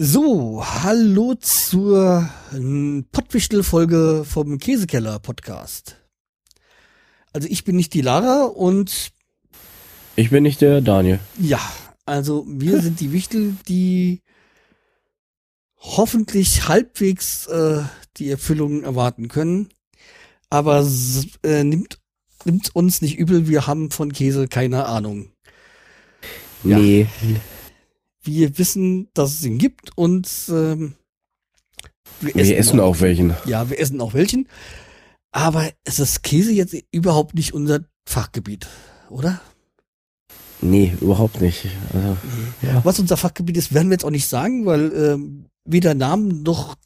So, 0.00 0.64
hallo 0.64 1.34
zur 1.40 2.30
Pottwichtel-Folge 2.52 4.24
vom 4.24 4.58
Käsekeller-Podcast. 4.58 5.96
Also 7.32 7.48
ich 7.50 7.64
bin 7.64 7.74
nicht 7.74 7.94
die 7.94 8.02
Lara 8.02 8.44
und 8.44 9.10
Ich 10.14 10.30
bin 10.30 10.44
nicht 10.44 10.60
der 10.60 10.82
Daniel. 10.82 11.18
ja, 11.36 11.58
also 12.06 12.46
wir 12.48 12.80
sind 12.80 13.00
die 13.00 13.10
Wichtel, 13.10 13.56
die 13.66 14.22
hoffentlich 15.78 16.68
halbwegs 16.68 17.48
äh, 17.48 17.82
die 18.18 18.30
Erfüllung 18.30 18.84
erwarten 18.84 19.26
können. 19.26 19.68
Aber 20.48 20.86
äh, 21.42 21.64
nimmt, 21.64 21.98
nimmt 22.44 22.72
uns 22.72 23.02
nicht 23.02 23.18
übel, 23.18 23.48
wir 23.48 23.66
haben 23.66 23.90
von 23.90 24.12
Käse 24.12 24.46
keine 24.46 24.86
Ahnung. 24.86 25.32
Ja. 26.62 26.78
Wir 28.28 28.58
wissen, 28.58 29.08
dass 29.14 29.32
es 29.32 29.44
ihn 29.44 29.56
gibt 29.56 29.96
und 29.96 30.28
ähm, 30.50 30.94
Wir 32.20 32.58
essen 32.58 32.78
auch 32.78 33.00
welchen. 33.00 33.34
Ja, 33.46 33.70
wir 33.70 33.80
essen 33.80 34.02
auch 34.02 34.12
welchen. 34.12 34.48
Aber 35.32 35.70
es 35.84 35.98
ist 35.98 36.22
Käse 36.22 36.52
jetzt 36.52 36.76
überhaupt 36.92 37.34
nicht 37.34 37.54
unser 37.54 37.80
Fachgebiet, 38.06 38.66
oder? 39.08 39.40
Nee, 40.60 40.94
überhaupt 41.00 41.40
nicht. 41.40 41.68
Also, 41.94 42.16
ja. 42.60 42.84
Was 42.84 42.98
unser 42.98 43.16
Fachgebiet 43.16 43.56
ist, 43.56 43.72
werden 43.72 43.88
wir 43.88 43.94
jetzt 43.94 44.04
auch 44.04 44.10
nicht 44.10 44.28
sagen, 44.28 44.66
weil 44.66 44.92
ähm, 44.92 45.46
weder 45.64 45.94
Namen 45.94 46.42
noch 46.42 46.76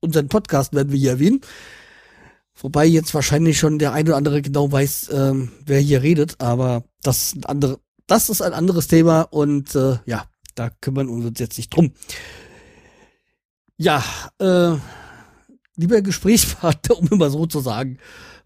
unseren 0.00 0.28
Podcast 0.28 0.72
werden 0.72 0.92
wir 0.92 0.98
hier 0.98 1.10
erwähnen. 1.12 1.40
Wobei 2.60 2.86
jetzt 2.86 3.12
wahrscheinlich 3.12 3.58
schon 3.58 3.80
der 3.80 3.92
eine 3.92 4.10
oder 4.10 4.18
andere 4.18 4.40
genau 4.40 4.70
weiß, 4.70 5.10
ähm, 5.12 5.50
wer 5.64 5.80
hier 5.80 6.02
redet, 6.02 6.40
aber 6.40 6.84
das 7.02 7.24
ist 7.24 7.36
ein, 7.36 7.44
andere, 7.46 7.80
das 8.06 8.28
ist 8.28 8.42
ein 8.42 8.52
anderes 8.52 8.86
Thema 8.86 9.22
und 9.22 9.74
äh, 9.74 9.96
ja, 10.04 10.26
da 10.54 10.70
kümmern 10.80 11.08
wir 11.08 11.14
uns 11.14 11.38
jetzt 11.38 11.58
nicht 11.58 11.70
drum. 11.70 11.92
Ja, 13.76 14.04
äh, 14.38 14.76
lieber 15.76 16.02
Gesprächspartner, 16.02 16.98
um 16.98 17.08
immer 17.08 17.30
so 17.30 17.46
zu 17.46 17.60
sagen, 17.60 17.98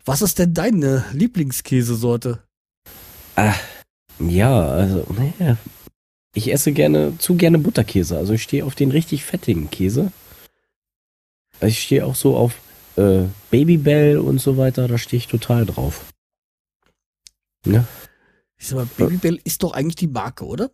was 0.05 0.23
ist 0.23 0.39
denn 0.39 0.55
deine 0.55 1.05
Lieblingskäsesorte? 1.13 2.43
ja, 4.19 4.69
also, 4.69 5.07
naja. 5.13 5.59
Ich 6.35 6.53
esse 6.53 6.73
gerne, 6.73 7.17
zu 7.19 7.35
gerne 7.35 7.59
Butterkäse. 7.59 8.17
Also 8.17 8.35
ich 8.35 8.43
stehe 8.43 8.65
auf 8.65 8.75
den 8.75 8.91
richtig 8.91 9.25
fettigen 9.25 9.71
Käse. 9.71 10.13
Also 11.61 11.69
Ich 11.73 11.83
stehe 11.83 12.05
auch 12.05 12.15
so 12.15 12.37
auf 12.37 12.55
äh, 12.97 13.25
Babybell 13.51 14.19
und 14.19 14.39
so 14.39 14.57
weiter. 14.57 14.87
Da 14.87 14.99
stehe 14.99 15.19
ich 15.19 15.29
total 15.29 15.67
drauf. 15.67 16.05
Ja, 17.65 17.87
Ich 18.59 18.69
sag 18.69 18.77
mal, 18.77 18.87
Babybell 18.97 19.41
ist 19.45 19.63
doch 19.63 19.73
eigentlich 19.73 19.97
die 19.97 20.07
Marke, 20.07 20.47
oder? 20.47 20.71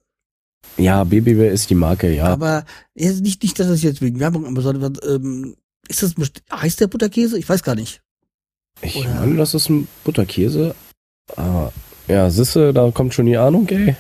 Ja 0.77 1.05
Babybell 1.05 1.53
ist 1.53 1.71
die 1.71 1.75
Marke, 1.75 2.15
ja. 2.15 2.25
Aber 2.27 2.65
ja, 2.95 3.13
nicht, 3.13 3.43
nicht, 3.43 3.59
dass 3.59 3.69
das 3.69 3.83
jetzt 3.83 4.01
wegen 4.03 4.21
Werbung, 4.21 4.47
aber 4.47 4.63
sondern 4.63 4.99
ähm, 5.09 5.57
ist 5.89 6.03
das 6.03 6.15
heißt 6.53 6.81
der 6.81 6.87
Butterkäse? 6.87 7.39
Ich 7.39 7.49
weiß 7.49 7.63
gar 7.63 7.75
nicht. 7.75 8.03
Ich 8.81 8.97
oder- 8.97 9.15
meine, 9.15 9.37
das 9.37 9.55
ist 9.55 9.69
ein 9.69 9.89
Butterkäse. 10.05 10.75
Aber, 11.37 11.73
ja, 12.09 12.31
Sisse, 12.31 12.73
da 12.73 12.91
kommt 12.91 13.15
schon 13.15 13.27
die 13.27 13.37
Ahnung, 13.37 13.69
ey. 13.69 13.97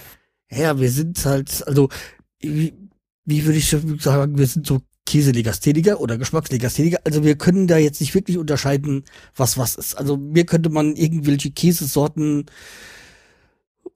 Ja, 0.50 0.78
wir 0.78 0.90
sind 0.90 1.24
halt, 1.24 1.66
also 1.66 1.88
wie, 2.40 2.72
wie 3.24 3.44
würde 3.44 3.58
ich 3.58 3.70
sagen, 3.70 4.36
wir 4.38 4.46
sind 4.46 4.66
so 4.66 4.80
Käselegastheniker 5.06 6.00
oder 6.00 6.18
Geschmackslegastheniker. 6.18 7.00
Also 7.04 7.24
wir 7.24 7.36
können 7.36 7.66
da 7.66 7.76
jetzt 7.78 8.00
nicht 8.00 8.14
wirklich 8.14 8.38
unterscheiden, 8.38 9.04
was 9.36 9.58
was 9.58 9.74
ist. 9.76 9.94
Also 9.96 10.16
mir 10.16 10.44
könnte 10.46 10.70
man 10.70 10.94
irgendwelche 10.96 11.50
Käsesorten 11.50 12.46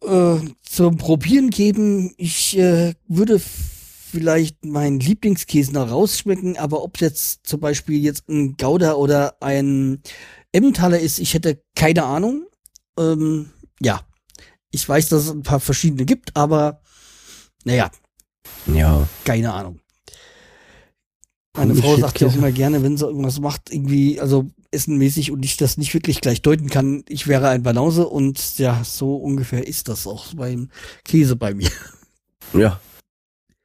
äh, 0.03 0.39
zum 0.63 0.97
Probieren 0.97 1.51
geben. 1.51 2.15
Ich 2.17 2.57
äh, 2.59 2.95
würde 3.09 3.41
vielleicht 3.41 4.65
meinen 4.65 5.01
Lieblingskäse 5.01 5.73
noch 5.73 5.91
rausschmecken, 5.91 6.57
aber 6.57 6.83
ob 6.83 7.01
jetzt 7.01 7.47
zum 7.47 7.61
Beispiel 7.61 8.03
jetzt 8.03 8.29
ein 8.29 8.57
Gouda 8.57 8.95
oder 8.95 9.37
ein 9.43 10.01
Emmentaler 10.53 10.99
ist, 11.01 11.19
ich 11.19 11.35
hätte 11.35 11.63
keine 11.75 12.05
Ahnung. 12.05 12.47
Ähm, 12.99 13.51
ja, 13.81 14.01
ich 14.71 14.89
weiß, 14.89 15.09
dass 15.09 15.25
es 15.25 15.31
ein 15.31 15.43
paar 15.43 15.61
verschiedene 15.61 16.05
gibt, 16.07 16.35
aber 16.37 16.81
naja, 17.65 17.91
Ja. 18.73 19.07
keine 19.25 19.53
Ahnung. 19.53 19.81
Meine 21.57 21.75
Frau 21.75 21.93
shit, 21.95 22.01
sagt 22.01 22.21
ja 22.21 22.29
auch 22.29 22.35
immer 22.35 22.53
gerne, 22.53 22.83
wenn 22.83 22.97
sie 22.97 23.07
irgendwas 23.07 23.41
macht, 23.41 23.73
irgendwie, 23.73 24.21
also 24.21 24.47
essenmäßig 24.71 25.31
und 25.31 25.45
ich 25.45 25.57
das 25.57 25.77
nicht 25.79 25.95
wirklich 25.95 26.21
gleich 26.21 26.43
deuten 26.43 26.69
kann, 26.69 27.05
ich 27.09 27.27
wäre 27.27 27.49
ein 27.49 27.63
Banause 27.63 28.07
und 28.09 28.59
ja, 28.59 28.83
so 28.85 29.17
ungefähr 29.17 29.67
ist 29.67 29.89
das 29.89 30.07
auch 30.07 30.35
beim 30.35 30.71
Käse 31.05 31.37
bei 31.37 31.55
mir. 31.55 31.71
Ja. 32.55 32.81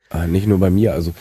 Aber 0.09 0.25
nicht 0.25 0.47
nur 0.47 0.57
bei 0.57 0.72
mir. 0.72 0.94
Also, 0.94 1.13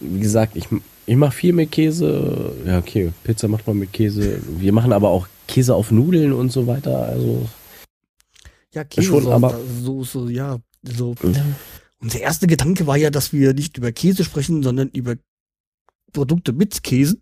wie 0.00 0.20
gesagt, 0.20 0.56
ich, 0.56 0.66
ich 1.04 1.16
mache 1.16 1.32
viel 1.36 1.52
mit 1.52 1.70
Käse. 1.70 2.52
Ja, 2.64 2.78
okay, 2.78 3.12
Pizza 3.24 3.46
macht 3.46 3.66
man 3.66 3.78
mit 3.78 3.92
Käse. 3.92 4.40
Wir 4.58 4.72
machen 4.72 4.92
aber 4.94 5.10
auch 5.10 5.28
Käse 5.46 5.74
auf 5.74 5.90
Nudeln 5.90 6.32
und 6.32 6.50
so 6.50 6.66
weiter. 6.66 7.02
Also, 7.02 7.46
Ja, 8.74 8.84
Schon, 8.98 9.20
Käse, 9.20 9.32
aber- 9.34 9.60
so, 9.84 10.02
so, 10.02 10.28
ja, 10.30 10.58
so. 10.82 11.14
ja. 11.22 11.44
Unser 12.00 12.20
erster 12.20 12.46
Gedanke 12.46 12.86
war 12.86 12.96
ja, 12.96 13.10
dass 13.10 13.32
wir 13.34 13.52
nicht 13.52 13.76
über 13.76 13.92
Käse 13.92 14.24
sprechen, 14.24 14.62
sondern 14.62 14.88
über 14.88 15.16
Produkte 16.12 16.52
mit 16.52 16.82
Käse. 16.82 17.18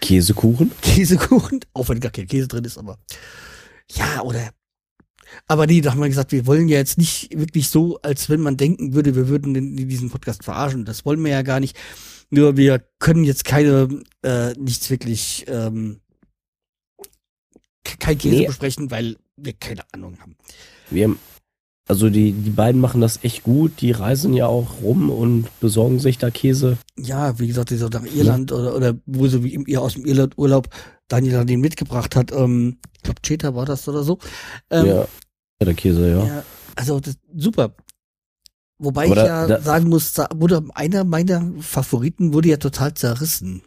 Käsekuchen. 0.00 0.70
Käsekuchen, 0.82 1.60
auch 1.74 1.88
wenn 1.88 2.00
gar 2.00 2.12
kein 2.12 2.26
Käse 2.26 2.48
drin 2.48 2.64
ist, 2.64 2.78
aber 2.78 2.98
ja, 3.90 4.22
oder 4.22 4.50
aber 5.46 5.66
nee, 5.66 5.82
da 5.82 5.90
haben 5.90 6.00
wir 6.00 6.08
gesagt, 6.08 6.32
wir 6.32 6.46
wollen 6.46 6.68
ja 6.68 6.78
jetzt 6.78 6.96
nicht 6.96 7.36
wirklich 7.38 7.68
so, 7.68 7.98
als 8.00 8.30
wenn 8.30 8.40
man 8.40 8.56
denken 8.56 8.94
würde, 8.94 9.14
wir 9.14 9.28
würden 9.28 9.52
den, 9.52 9.76
diesen 9.76 10.08
Podcast 10.08 10.42
verarschen. 10.42 10.86
Das 10.86 11.04
wollen 11.04 11.22
wir 11.22 11.30
ja 11.30 11.42
gar 11.42 11.60
nicht. 11.60 11.76
Nur 12.30 12.56
wir 12.56 12.78
können 12.98 13.24
jetzt 13.24 13.44
keine, 13.44 13.88
äh, 14.22 14.52
nichts 14.54 14.88
wirklich, 14.88 15.44
ähm, 15.48 16.00
ke- 17.84 17.98
kein 17.98 18.16
Käse 18.18 18.36
Nee. 18.36 18.46
besprechen, 18.46 18.90
weil 18.90 19.16
wir 19.36 19.52
keine 19.52 19.82
Ahnung 19.92 20.18
haben. 20.20 20.36
Wir 20.90 21.04
haben, 21.04 21.18
also 21.88 22.10
die, 22.10 22.32
die 22.32 22.50
beiden 22.50 22.80
machen 22.80 23.00
das 23.00 23.20
echt 23.24 23.42
gut. 23.42 23.80
Die 23.80 23.90
reisen 23.92 24.34
ja 24.34 24.46
auch 24.46 24.82
rum 24.82 25.10
und 25.10 25.46
besorgen 25.60 25.98
sich 25.98 26.18
da 26.18 26.30
Käse. 26.30 26.76
Ja, 26.96 27.38
wie 27.38 27.48
gesagt, 27.48 27.70
dieser 27.70 27.88
nach 27.88 28.04
Irland 28.04 28.52
oder, 28.52 28.76
oder 28.76 28.94
wo 29.06 29.26
so 29.26 29.42
wie 29.42 29.56
ihr 29.66 29.80
aus 29.82 29.94
dem 29.94 30.04
Irland 30.04 30.36
Urlaub 30.36 30.68
Daniel 31.08 31.44
den 31.46 31.60
mitgebracht 31.60 32.14
hat, 32.16 32.30
ähm, 32.32 32.76
ich 32.96 33.02
glaube 33.02 33.22
Cheta 33.22 33.54
war 33.54 33.64
das 33.64 33.88
oder 33.88 34.02
so. 34.02 34.18
Ähm, 34.70 34.86
ja. 34.86 34.94
ja, 35.00 35.06
der 35.64 35.74
Käse, 35.74 36.10
ja. 36.10 36.24
Ja, 36.24 36.42
also 36.76 37.00
das, 37.00 37.16
super. 37.34 37.72
Wobei 38.78 39.06
Aber 39.06 39.14
ich 39.16 39.20
da- 39.22 39.26
ja 39.26 39.46
da- 39.46 39.60
sagen 39.62 39.88
muss, 39.88 40.12
da 40.12 40.28
wurde 40.34 40.62
einer 40.74 41.04
meiner 41.04 41.50
Favoriten 41.60 42.32
wurde 42.34 42.50
ja 42.50 42.58
total 42.58 42.92
zerrissen. 42.94 43.62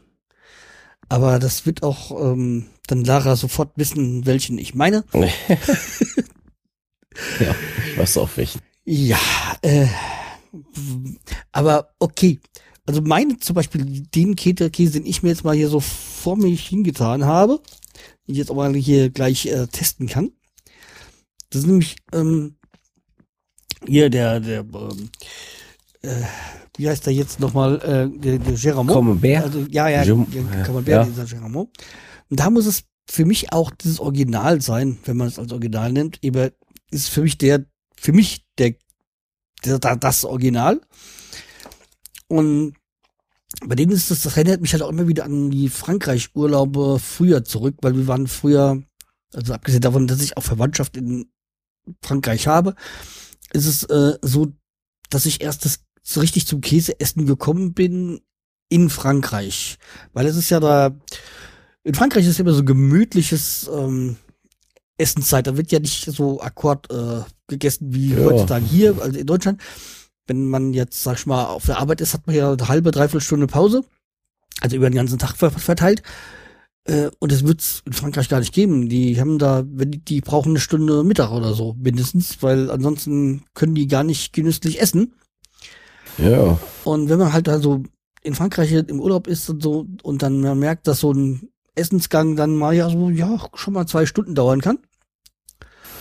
Aber 1.10 1.40
das 1.40 1.66
wird 1.66 1.84
auch 1.84 2.32
ähm, 2.32 2.68
dann 2.88 3.04
Lara 3.04 3.36
sofort 3.36 3.72
wissen, 3.76 4.26
welchen 4.26 4.58
ich 4.60 4.76
meine. 4.76 5.04
ja, 7.40 7.56
ich 7.92 7.98
weiß 7.98 8.18
auch 8.18 8.30
welchen. 8.36 8.62
Ja, 8.86 9.20
äh, 9.62 9.88
aber 11.52 11.94
okay. 12.00 12.40
Also 12.86 13.02
meine 13.02 13.38
zum 13.38 13.56
Beispiel, 13.56 13.86
den 13.86 14.36
Käse, 14.36 14.70
den 14.70 15.06
ich 15.06 15.24
mir 15.24 15.30
jetzt 15.30 15.44
mal 15.44 15.56
hier 15.56 15.70
so 15.70 15.80
vor 15.80 16.36
mich 16.36 16.68
hingetan 16.68 17.26
habe, 17.26 17.62
den 18.28 18.34
ich 18.34 18.38
jetzt 18.38 18.50
auch 18.52 18.56
mal 18.56 18.74
hier 18.76 19.10
gleich 19.10 19.46
äh, 19.46 19.68
testen 19.68 20.08
kann. 20.08 20.32
Das 21.50 21.62
ist 21.62 21.68
nämlich 21.68 21.96
ähm, 22.12 22.56
hier 23.86 24.10
der, 24.10 24.40
der 24.40 24.62
ähm, 24.62 25.10
äh, 26.02 26.22
wie 26.78 26.90
heißt 26.90 27.06
der 27.06 27.14
jetzt 27.14 27.40
nochmal, 27.40 27.76
äh, 27.82 28.20
der, 28.20 28.40
der 28.40 28.54
Geramont. 28.54 28.92
Camembert? 28.92 29.44
Also, 29.44 29.66
ja, 29.70 29.88
ja, 29.90 30.04
Jum- 30.04 30.28
ja, 30.32 30.42
ja, 30.42 30.64
Camembert, 30.64 30.88
ja. 30.88 31.04
dieser 31.06 31.26
Geramont. 31.26 31.70
Und 32.30 32.40
da 32.40 32.50
muss 32.50 32.66
es 32.66 32.84
für 33.10 33.26
mich 33.26 33.52
auch 33.52 33.72
dieses 33.72 34.00
Original 34.00 34.62
sein, 34.62 34.98
wenn 35.06 35.18
man 35.18 35.28
es 35.28 35.38
als 35.38 35.52
Original 35.52 35.92
nimmt. 35.92 36.18
Eben 36.24 36.52
ist 36.92 37.10
für 37.10 37.22
mich 37.22 37.38
der, 37.38 37.66
für 37.98 38.14
mich 38.14 38.46
der, 38.58 38.76
der, 39.66 39.80
das 39.80 40.26
Original. 40.26 40.82
Und 42.28 42.76
bei 43.66 43.76
denen 43.76 43.92
ist 43.92 44.12
das, 44.12 44.22
das 44.22 44.38
erinnert 44.38 44.62
mich 44.62 44.74
halt 44.74 44.84
auch 44.84 44.90
immer 44.90 45.08
wieder 45.08 45.26
an 45.26 45.52
die 45.52 45.70
Frankreich-Urlaube 45.70 47.00
früher 47.00 47.44
zurück, 47.44 47.76
weil 47.82 47.96
wir 47.96 48.08
waren 48.08 48.28
früher, 48.28 48.82
also 49.34 49.54
abgesehen 49.54 49.82
davon, 49.82 50.08
dass 50.08 50.22
ich 50.22 50.38
auch 50.38 50.44
Verwandtschaft 50.44 50.98
in 50.98 51.32
Frankreich 52.02 52.48
habe, 52.48 52.76
ist 53.54 53.66
es 53.66 53.84
äh, 53.84 54.18
so, 54.22 54.54
dass 55.10 55.26
ich 55.26 55.42
erst 55.42 55.66
das 55.66 55.80
so 56.02 56.20
richtig 56.20 56.48
zum 56.48 56.62
Käseessen 56.62 57.26
gekommen 57.26 57.74
bin 57.74 58.22
in 58.70 58.90
Frankreich. 58.90 59.78
Weil 60.14 60.26
es 60.26 60.36
ist 60.36 60.50
ja 60.50 60.60
da, 60.60 60.96
in 61.84 61.94
Frankreich 61.94 62.26
ist 62.26 62.40
immer 62.40 62.54
so 62.54 62.64
gemütliches 62.64 63.70
ähm, 63.72 64.18
Essenszeit. 65.02 65.48
Da 65.48 65.58
wird 65.58 65.72
ja 65.72 65.80
nicht 65.80 66.06
so 66.06 66.42
akkord 66.42 66.92
äh, 66.92 67.22
gegessen 67.48 67.94
wie 67.94 68.14
Ja. 68.14 68.26
heutzutage 68.26 68.66
hier, 68.66 69.02
also 69.02 69.18
in 69.18 69.28
Deutschland. 69.28 69.62
Wenn 70.28 70.48
man 70.48 70.74
jetzt, 70.74 71.04
sag 71.04 71.18
ich 71.18 71.26
mal, 71.26 71.46
auf 71.46 71.66
der 71.66 71.80
Arbeit 71.80 72.00
ist, 72.02 72.14
hat 72.14 72.28
man 72.28 72.36
ja 72.36 72.52
eine 72.54 72.68
halbe, 72.68 72.92
dreiviertel 72.92 73.22
Stunde 73.22 73.48
Pause. 73.48 73.84
Also 74.62 74.76
über 74.76 74.90
den 74.90 74.96
ganzen 74.96 75.18
Tag 75.20 75.36
ver 75.36 75.52
verteilt. 75.52 76.04
Äh, 76.86 77.10
und 77.20 77.32
das 77.32 77.46
wird's 77.46 77.82
in 77.86 77.94
Frankreich 77.94 78.30
gar 78.30 78.40
nicht 78.40 78.54
geben. 78.54 78.90
Die 78.90 79.20
haben 79.20 79.40
da, 79.40 79.64
wenn 79.68 79.92
die, 79.92 80.00
die 80.00 80.22
brauchen 80.22 80.50
eine 80.52 80.60
Stunde 80.60 81.04
Mittag 81.04 81.32
oder 81.32 81.54
so, 81.54 81.76
mindestens, 81.80 82.42
weil 82.42 82.70
ansonsten 82.72 83.44
können 83.54 83.76
die 83.76 83.88
gar 83.88 84.04
nicht 84.04 84.34
genüsslich 84.34 84.82
essen. 84.82 85.14
Ja. 86.18 86.60
Und 86.84 87.10
wenn 87.10 87.20
man 87.20 87.34
halt 87.34 87.48
da 87.48 87.60
so 87.60 87.84
in 88.24 88.36
Frankreich 88.36 88.72
im 88.72 89.00
Urlaub 89.00 89.28
ist 89.28 89.50
und 89.50 89.64
so 89.64 89.88
und 90.04 90.22
dann 90.22 90.60
merkt, 90.60 90.88
dass 90.88 91.00
so 91.00 91.12
ein 91.12 91.50
Essensgang 91.76 92.36
dann 92.36 92.56
mal 92.56 92.74
ja 92.76 92.90
so, 92.90 93.10
ja, 93.10 93.48
schon 93.54 93.74
mal 93.74 93.88
zwei 93.88 94.06
Stunden 94.06 94.36
dauern 94.36 94.62
kann. 94.62 94.80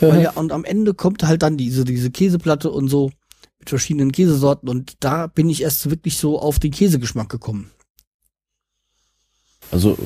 Weil 0.01 0.23
ja, 0.23 0.31
und 0.33 0.53
am 0.53 0.65
Ende 0.65 0.95
kommt 0.95 1.23
halt 1.25 1.43
dann 1.43 1.57
diese, 1.57 1.85
diese 1.85 2.11
Käseplatte 2.11 2.71
und 2.71 2.89
so 2.89 3.11
mit 3.59 3.69
verschiedenen 3.69 4.13
Käsesorten 4.13 4.69
und 4.69 4.95
da 5.01 5.27
bin 5.27 5.51
ich 5.51 5.63
erst 5.63 5.91
wirklich 5.91 6.17
so 6.17 6.41
auf 6.41 6.59
den 6.59 6.71
Käsegeschmack 6.71 7.29
gekommen. 7.29 7.71
Also, 9.71 9.97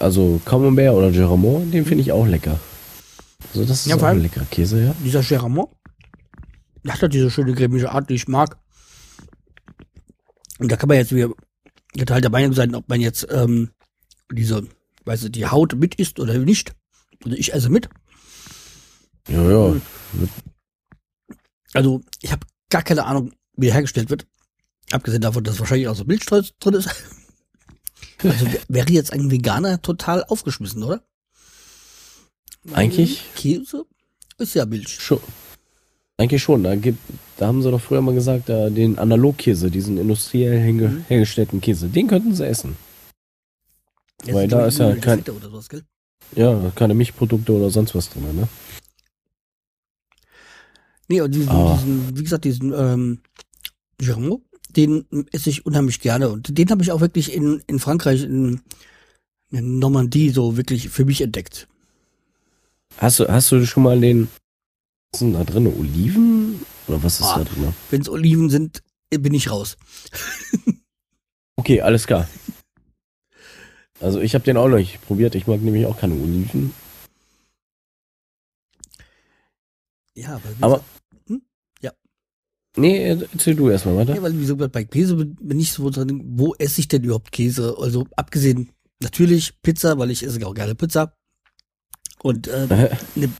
also 0.00 0.40
Camembert 0.44 0.94
oder 0.94 1.10
Geramont, 1.10 1.72
den 1.72 1.84
finde 1.86 2.02
ich 2.02 2.12
auch 2.12 2.26
lecker. 2.26 2.58
Also 3.48 3.64
das 3.64 3.80
ist 3.80 3.86
Ja, 3.86 3.96
auch 3.96 4.02
ein 4.02 4.20
leckerer 4.20 4.44
Käse, 4.46 4.84
ja. 4.84 4.94
Dieser 5.04 5.22
Geramont, 5.22 5.70
der 6.84 6.94
hat 6.94 7.02
halt 7.02 7.14
diese 7.14 7.30
schöne 7.30 7.54
cremige 7.54 7.90
Art, 7.90 8.10
die 8.10 8.14
ich 8.14 8.28
mag. 8.28 8.58
Und 10.58 10.70
da 10.70 10.76
kann 10.76 10.88
man 10.88 10.98
jetzt 10.98 11.14
wieder 11.14 11.30
geteilter 11.94 12.30
Meinung 12.30 12.52
sein, 12.52 12.74
ob 12.74 12.88
man 12.88 13.00
jetzt 13.00 13.26
ähm, 13.30 13.70
diese, 14.30 14.66
weiß 15.04 15.24
ich, 15.24 15.32
die 15.32 15.46
Haut 15.46 15.74
mit 15.76 15.94
isst 15.96 16.20
oder 16.20 16.36
nicht. 16.38 16.74
Also 17.24 17.36
ich 17.36 17.52
esse 17.54 17.70
mit. 17.70 17.88
Ja, 19.28 19.42
ja. 19.50 19.76
Also 21.74 22.02
ich 22.20 22.32
habe 22.32 22.46
gar 22.70 22.82
keine 22.82 23.04
Ahnung, 23.04 23.32
wie 23.56 23.66
der 23.66 23.74
hergestellt 23.74 24.10
wird. 24.10 24.26
Abgesehen 24.90 25.22
davon, 25.22 25.44
dass 25.44 25.58
wahrscheinlich 25.58 25.88
auch 25.88 25.94
so 25.96 26.04
Milch 26.04 26.26
drin 26.26 26.74
ist. 26.74 26.90
Also 28.24 28.46
wär- 28.52 28.60
wäre 28.68 28.90
jetzt 28.92 29.12
ein 29.12 29.32
Veganer 29.32 29.82
total 29.82 30.22
aufgeschmissen, 30.22 30.84
oder? 30.84 31.02
Eigentlich- 32.72 33.22
Käse 33.34 33.84
ist 34.38 34.54
ja 34.54 34.64
Milch. 34.64 34.88
Schon. 35.00 35.18
Eigentlich 36.18 36.40
schon. 36.40 36.62
Da, 36.62 36.76
gibt, 36.76 37.00
da 37.38 37.48
haben 37.48 37.62
sie 37.62 37.70
doch 37.72 37.80
früher 37.80 38.00
mal 38.00 38.14
gesagt, 38.14 38.48
da, 38.48 38.70
den 38.70 38.96
Analogkäse, 38.96 39.72
diesen 39.72 39.98
industriell 39.98 40.72
Mhm. 40.72 41.04
hergestellten 41.08 41.60
Käse, 41.60 41.88
den 41.88 42.06
könnten 42.06 42.32
sie 42.32 42.46
essen. 42.46 42.76
Jetzt 44.24 44.34
Weil 44.36 44.46
da 44.46 44.66
ist 44.66 44.78
ja 44.78 44.94
kein- 44.94 45.18
Fette 45.18 45.34
Oder 45.34 45.50
sowas, 45.50 45.68
gell? 45.68 45.82
Ja, 46.36 46.70
keine 46.76 46.94
Milchprodukte 46.94 47.52
oder 47.52 47.70
sonst 47.70 47.92
was 47.96 48.08
drin, 48.08 48.22
ne? 48.36 48.48
Nee, 51.12 51.20
und 51.20 51.34
diesen, 51.34 51.50
Ah. 51.50 51.74
diesen 51.76 52.16
wie 52.18 52.22
gesagt, 52.22 52.44
diesen 52.46 52.72
ähm, 52.72 53.20
den 54.74 55.04
esse 55.30 55.50
ich 55.50 55.66
unheimlich 55.66 56.00
gerne. 56.00 56.30
Und 56.30 56.56
den 56.56 56.70
habe 56.70 56.82
ich 56.82 56.90
auch 56.90 57.02
wirklich 57.02 57.34
in, 57.34 57.62
in 57.66 57.78
Frankreich, 57.78 58.22
in, 58.22 58.62
in 59.50 59.78
Normandie 59.78 60.30
so 60.30 60.56
wirklich 60.56 60.88
für 60.88 61.04
mich 61.04 61.20
entdeckt. 61.20 61.68
Hast 62.96 63.20
du, 63.20 63.28
hast 63.28 63.52
du 63.52 63.66
schon 63.66 63.82
mal 63.82 64.00
den. 64.00 64.28
Was 65.12 65.18
sind 65.20 65.34
da 65.34 65.44
drin? 65.44 65.66
Oliven? 65.66 66.64
Oder 66.88 67.02
was 67.02 67.20
ist 67.20 67.26
Ah. 67.26 67.40
da 67.40 67.44
drin? 67.44 67.74
Wenn 67.90 68.00
es 68.00 68.08
Oliven 68.08 68.48
sind, 68.48 68.82
bin 69.10 69.34
ich 69.34 69.50
raus. 69.50 69.76
Okay, 71.56 71.82
alles 71.82 72.06
klar. 72.06 72.26
Also 74.00 74.20
ich 74.20 74.34
habe 74.34 74.42
den 74.42 74.56
auch 74.56 74.66
noch 74.68 74.78
nicht 74.78 75.00
probiert. 75.06 75.34
Ich 75.36 75.46
mag 75.46 75.60
nämlich 75.60 75.84
auch 75.86 75.96
keine 75.98 76.14
Oliven. 76.14 76.72
Ja, 80.14 80.36
aber, 80.36 80.48
Aber- 80.60 80.84
Nee, 82.76 83.18
erzähl 83.32 83.54
du 83.54 83.68
erstmal, 83.68 83.94
ja, 83.94 84.08
warte. 84.08 84.22
weil 84.22 84.34
wie 84.34 84.40
gesagt, 84.40 84.72
bei 84.72 84.84
Käse 84.84 85.14
bin 85.16 85.60
ich 85.60 85.72
so 85.72 85.90
drin, 85.90 86.22
wo 86.24 86.54
esse 86.54 86.80
ich 86.80 86.88
denn 86.88 87.04
überhaupt 87.04 87.30
Käse? 87.30 87.76
Also 87.78 88.06
abgesehen, 88.16 88.70
natürlich 89.00 89.60
Pizza, 89.60 89.98
weil 89.98 90.10
ich 90.10 90.22
esse 90.22 90.46
auch 90.46 90.54
gerne 90.54 90.74
Pizza. 90.74 91.14
Und 92.22 92.48
äh, 92.48 92.66
eine 93.16 93.30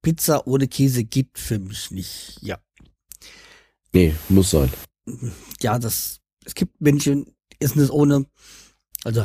Pizza 0.00 0.46
ohne 0.46 0.66
Käse 0.66 1.04
geht 1.04 1.38
für 1.38 1.58
mich 1.58 1.90
nicht. 1.90 2.38
Ja. 2.40 2.58
nee, 3.92 4.14
muss 4.30 4.50
sein. 4.50 4.70
ja, 5.60 5.78
das, 5.78 6.20
es 6.44 6.54
gibt 6.54 6.80
Menschen, 6.80 7.26
die 7.52 7.56
essen 7.60 7.80
es 7.80 7.90
ohne, 7.90 8.24
also, 9.04 9.20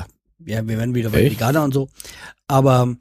ja, 0.45 0.67
wir 0.67 0.77
werden 0.77 0.93
wieder? 0.93 1.13
Veganer 1.13 1.63
und 1.63 1.73
so, 1.73 1.87
aber 2.47 2.97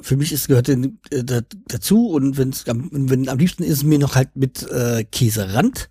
für 0.00 0.16
mich 0.16 0.32
ist, 0.32 0.48
gehört 0.48 0.68
äh, 0.68 0.78
da, 1.24 1.40
dazu 1.68 2.08
und 2.08 2.36
wenn's, 2.36 2.66
am, 2.68 2.88
wenn, 2.92 3.28
am 3.28 3.38
liebsten 3.38 3.62
ist 3.62 3.78
es 3.78 3.84
mir 3.84 3.98
noch 3.98 4.14
halt 4.14 4.36
mit 4.36 4.62
äh, 4.70 5.04
Käserand. 5.04 5.88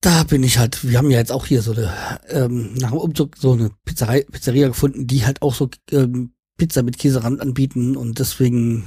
Da 0.00 0.24
bin 0.24 0.42
ich 0.42 0.58
halt, 0.58 0.86
wir 0.88 0.98
haben 0.98 1.10
ja 1.10 1.18
jetzt 1.18 1.32
auch 1.32 1.46
hier 1.46 1.62
so 1.62 1.72
eine, 1.72 1.92
ähm, 2.28 2.74
nach 2.74 2.90
dem 2.90 2.98
Umzug 2.98 3.36
so 3.36 3.52
eine 3.52 3.70
Pizzerei, 3.84 4.24
Pizzeria 4.30 4.68
gefunden, 4.68 5.06
die 5.06 5.24
halt 5.24 5.42
auch 5.42 5.54
so 5.54 5.68
ähm, 5.90 6.32
Pizza 6.56 6.82
mit 6.82 6.98
Käserand 6.98 7.40
anbieten 7.40 7.96
und 7.96 8.18
deswegen 8.18 8.84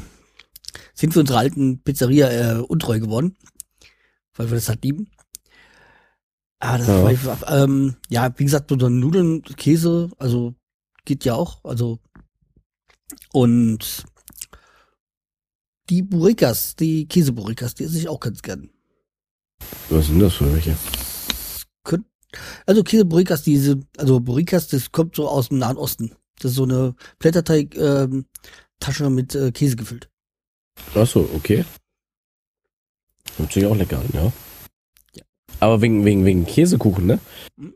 sind 0.93 1.15
wir 1.15 1.21
unserer 1.21 1.39
alten 1.39 1.81
Pizzeria 1.81 2.29
äh, 2.29 2.61
untreu 2.61 2.99
geworden, 2.99 3.35
weil 4.35 4.49
wir 4.49 4.55
das 4.55 4.69
halt 4.69 4.83
lieben. 4.83 5.09
Ah, 6.59 6.77
das 6.77 6.87
Ja. 6.87 7.03
war 7.25 7.63
ähm, 7.63 7.95
ja, 8.09 8.31
wie 8.37 8.43
gesagt, 8.45 8.69
so 8.69 8.75
Nudeln, 8.89 9.41
Käse, 9.43 10.09
also 10.17 10.55
geht 11.05 11.25
ja 11.25 11.35
auch, 11.35 11.63
also 11.63 11.99
und 13.33 14.05
die 15.89 16.03
Burikas, 16.03 16.75
die 16.75 17.07
Käseburikas, 17.07 17.75
die 17.75 17.85
esse 17.85 17.97
ich 17.97 18.07
auch 18.07 18.19
ganz 18.19 18.41
gern. 18.41 18.69
Was 19.89 20.07
sind 20.07 20.19
das 20.19 20.35
für 20.35 20.51
welche? 20.53 20.75
Also 22.65 22.83
Käseburikas, 22.83 23.43
diese, 23.43 23.79
also 23.97 24.19
Burikas, 24.19 24.67
das 24.67 24.91
kommt 24.91 25.15
so 25.15 25.27
aus 25.27 25.49
dem 25.49 25.57
Nahen 25.57 25.77
Osten. 25.77 26.15
Das 26.39 26.51
ist 26.51 26.57
so 26.57 26.63
eine 26.63 26.95
Blätterteig 27.17 27.75
ähm, 27.75 28.25
Tasche 28.79 29.09
mit 29.09 29.35
äh, 29.35 29.51
Käse 29.51 29.75
gefüllt. 29.75 30.09
Achso, 30.95 31.27
okay. 31.33 31.65
Hört 33.37 33.51
sich 33.51 33.65
auch 33.65 33.75
lecker 33.75 33.99
an, 33.99 34.09
ja. 34.13 34.31
Ja. 35.15 35.23
Aber 35.59 35.81
wegen, 35.81 36.05
wegen, 36.05 36.23
wegen 36.25 36.45
Käsekuchen, 36.45 37.05
ne? 37.05 37.19
Mhm. 37.57 37.73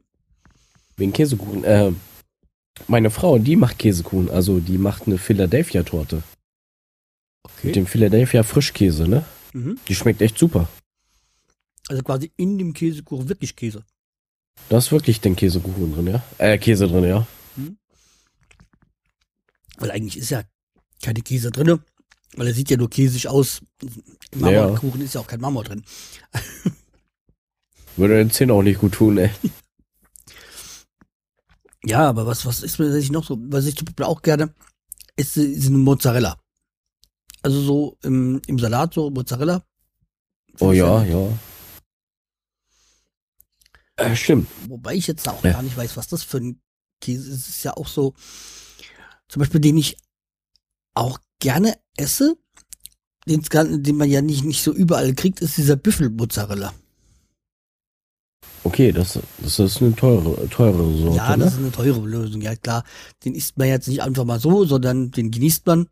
Wegen 0.98 1.14
Käsekuchen. 1.14 1.64
Äh, 1.64 1.92
meine 2.88 3.10
Frau, 3.10 3.38
die 3.40 3.56
macht 3.56 3.80
Käsekuchen. 3.80 4.30
Also 4.30 4.60
die 4.60 4.78
macht 4.78 5.08
eine 5.08 5.18
Philadelphia-Torte. 5.18 6.24
Mit 7.62 7.76
dem 7.76 7.86
Philadelphia 7.88 8.44
Frischkäse, 8.44 9.08
ne? 9.08 9.26
Mhm. 9.54 9.80
Die 9.88 9.96
schmeckt 9.96 10.22
echt 10.22 10.38
super. 10.38 10.68
Also 11.90 12.02
quasi 12.04 12.32
in 12.38 12.58
dem 12.58 12.74
Käsekuchen 12.74 13.28
wirklich 13.30 13.56
Käse. 13.56 13.84
Da 14.70 14.78
ist 14.78 14.92
wirklich 14.92 15.20
den 15.20 15.36
Käsekuchen 15.36 15.94
drin, 15.94 16.08
ja? 16.08 16.24
Äh, 16.38 16.58
Käse 16.58 16.88
drin, 16.88 17.04
ja. 17.04 17.28
Weil 19.78 19.92
eigentlich 19.92 20.18
ist 20.18 20.30
ja 20.30 20.44
keine 21.02 21.22
Käse 21.22 21.52
drinne, 21.52 21.80
weil 22.36 22.48
er 22.48 22.54
sieht 22.54 22.70
ja 22.70 22.78
nur 22.78 22.90
käsig 22.90 23.28
aus. 23.28 23.62
Im 24.32 24.40
Ja. 24.48 24.62
Marmorkuchen 24.62 25.02
ist 25.02 25.16
ja 25.16 25.22
auch 25.22 25.28
kein 25.28 25.42
Marmor 25.42 25.64
drin. 25.64 25.84
Würde 27.98 28.18
den 28.18 28.32
Zähnen 28.32 28.52
auch 28.52 28.62
nicht 28.62 28.80
gut 28.80 28.94
tun, 28.94 29.18
ey. 29.18 29.30
Ja, 31.86 32.08
aber 32.10 32.26
was, 32.26 32.46
was 32.46 32.64
ist 32.64 32.80
mir 32.80 32.86
tatsächlich 32.86 33.12
noch 33.12 33.26
so, 33.26 33.38
was 33.50 33.66
ich 33.66 33.76
zum 33.76 33.86
Beispiel 33.86 34.06
auch 34.06 34.22
gerne 34.22 34.54
esse, 35.16 35.44
ist 35.46 35.68
eine 35.68 35.78
Mozzarella. 35.78 36.40
Also 37.42 37.62
so 37.62 37.98
im, 38.04 38.42
im 38.48 38.58
Salat 38.58 38.94
so 38.94 39.10
Mozzarella. 39.10 39.66
Oh 40.60 40.72
ja, 40.72 41.04
ja. 41.04 41.28
Äh, 43.98 44.16
stimmt. 44.16 44.48
Wobei 44.68 44.96
ich 44.96 45.08
jetzt 45.08 45.28
auch 45.28 45.44
Ja. 45.44 45.54
gar 45.54 45.62
nicht 45.64 45.78
weiß, 45.78 45.98
was 45.98 46.08
das 46.08 46.24
für 46.24 46.38
ein 46.38 46.62
Käse 47.02 47.30
ist. 47.32 47.42
Es 47.42 47.50
ist 47.50 47.64
ja 47.64 47.76
auch 47.76 47.88
so, 47.88 48.14
zum 49.28 49.42
Beispiel, 49.42 49.60
den 49.60 49.78
ich 49.78 49.98
auch 50.96 51.20
gerne 51.40 51.78
esse, 51.98 52.38
gar- 53.50 53.66
den 53.66 53.98
man 53.98 54.10
ja 54.10 54.22
nicht, 54.22 54.44
nicht 54.46 54.64
so 54.64 54.72
überall 54.74 55.14
kriegt, 55.16 55.42
ist 55.42 55.58
dieser 55.58 55.76
Büffelmozzarella. 55.76 56.74
Okay, 58.64 58.92
das, 58.92 59.20
das 59.40 59.60
ist 59.60 59.82
eine 59.82 59.96
teure, 59.96 60.48
teure 60.50 60.98
Sorte, 60.98 61.18
ja, 61.18 61.36
ne? 61.36 61.44
das 61.44 61.54
ist 61.54 61.60
eine 61.60 61.72
teure 61.72 62.00
Lösung. 62.00 62.42
Ja, 62.42 62.56
klar, 62.56 62.84
den 63.26 63.36
isst 63.36 63.58
man 63.58 63.68
jetzt 63.68 63.88
nicht 63.88 64.02
einfach 64.02 64.24
mal 64.24 64.40
so, 64.40 64.66
sondern 64.66 65.12
den 65.12 65.32
genießt 65.32 65.66
man. 65.66 65.88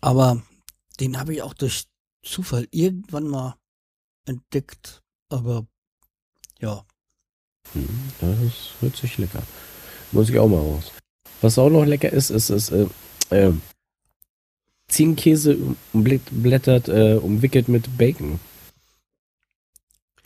Aber 0.00 0.42
den 1.00 1.18
habe 1.18 1.34
ich 1.34 1.42
auch 1.42 1.54
durch 1.54 1.84
Zufall 2.24 2.68
irgendwann 2.70 3.26
mal 3.26 3.56
entdeckt. 4.26 5.02
Aber 5.28 5.66
ja, 6.60 6.84
Hm, 7.72 7.88
Das 8.20 8.30
hört 8.80 8.96
sich 8.96 9.18
lecker. 9.18 9.42
Muss 10.10 10.28
ich 10.28 10.38
auch 10.38 10.48
mal 10.48 10.58
raus. 10.58 10.92
Was 11.40 11.58
auch 11.58 11.70
noch 11.70 11.84
lecker 11.84 12.12
ist, 12.12 12.30
ist, 12.30 12.50
ist 12.50 12.70
äh, 12.70 12.86
äh, 13.30 13.52
Ziegenkäse 14.88 15.56
umblättert, 15.92 16.88
äh, 16.88 17.14
umwickelt 17.14 17.68
mit 17.68 17.96
Bacon. 17.96 18.38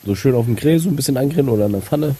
So 0.07 0.15
schön 0.15 0.35
auf 0.35 0.45
dem 0.45 0.55
Grill, 0.55 0.79
so 0.79 0.87
ein 0.87 0.95
bisschen 0.95 1.17
angrillen 1.17 1.49
oder 1.49 1.65
in 1.65 1.73
der 1.73 1.81
Pfanne. 1.81 2.15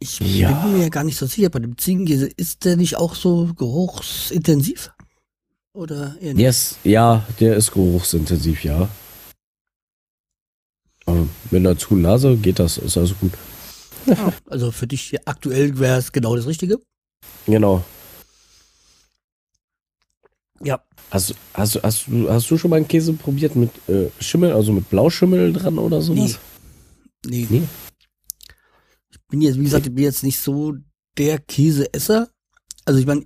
ich 0.00 0.18
Ja. 0.18 0.50
bin 0.64 0.72
mir 0.72 0.82
ja 0.82 0.88
gar 0.88 1.04
nicht 1.04 1.16
so 1.16 1.26
sicher. 1.26 1.50
Bei 1.50 1.60
dem 1.60 1.78
Ziegenkäse 1.78 2.26
ist 2.36 2.64
der 2.64 2.76
nicht 2.76 2.96
auch 2.96 3.14
so 3.14 3.54
geruchsintensiv? 3.54 4.90
Oder 5.72 6.16
eher 6.20 6.34
nicht? 6.34 6.42
Yes, 6.42 6.78
ja, 6.82 7.24
der 7.38 7.54
ist 7.54 7.70
geruchsintensiv, 7.70 8.64
ja. 8.64 8.88
Aber 11.06 11.28
mit 11.52 11.60
einer 11.60 11.78
zu 11.78 11.94
Nase 11.94 12.36
geht 12.36 12.58
das, 12.58 12.78
ist 12.78 12.98
also 12.98 13.14
gut. 13.14 13.32
Ah, 14.08 14.32
Also 14.50 14.72
für 14.72 14.88
dich 14.88 15.16
aktuell 15.28 15.78
wäre 15.78 15.96
es 15.96 16.10
genau 16.10 16.34
das 16.34 16.48
Richtige. 16.48 16.78
Genau. 17.46 17.84
Ja. 20.64 20.82
Hast, 21.10 21.34
hast, 21.54 21.82
hast, 21.82 22.06
du, 22.06 22.30
hast 22.30 22.50
du 22.50 22.56
schon 22.56 22.70
mal 22.70 22.76
einen 22.76 22.88
Käse 22.88 23.12
probiert 23.12 23.56
mit 23.56 23.70
äh, 23.88 24.08
Schimmel, 24.20 24.52
also 24.52 24.72
mit 24.72 24.88
Blauschimmel 24.88 25.52
dran 25.52 25.78
oder 25.78 26.00
sowas? 26.00 26.38
Nee. 27.26 27.46
Nee. 27.50 27.62
Ich 29.10 29.18
bin 29.28 29.40
jetzt, 29.40 29.58
wie 29.58 29.64
gesagt, 29.64 29.86
ich 29.86 29.94
bin 29.94 30.04
jetzt 30.04 30.22
nicht 30.22 30.38
so 30.38 30.74
der 31.18 31.38
Käseesser. 31.38 32.30
Also 32.84 33.00
ich 33.00 33.06
meine, 33.06 33.24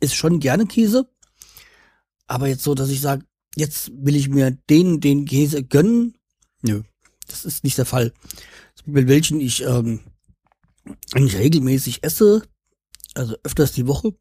ist 0.00 0.14
schon 0.14 0.40
gerne 0.40 0.66
Käse. 0.66 1.08
Aber 2.26 2.48
jetzt 2.48 2.64
so, 2.64 2.74
dass 2.74 2.90
ich 2.90 3.00
sage, 3.00 3.24
jetzt 3.56 3.90
will 3.94 4.16
ich 4.16 4.28
mir 4.28 4.50
den, 4.70 5.00
den 5.00 5.24
Käse 5.24 5.62
gönnen. 5.62 6.14
Nö, 6.62 6.82
das 7.26 7.44
ist 7.44 7.64
nicht 7.64 7.78
der 7.78 7.86
Fall. 7.86 8.12
Mit 8.86 9.08
welchen 9.08 9.40
ich 9.40 9.62
ähm, 9.62 10.00
eigentlich 11.14 11.36
regelmäßig 11.36 12.02
esse, 12.02 12.42
also 13.14 13.36
öfters 13.42 13.72
die 13.72 13.86
Woche, 13.86 14.14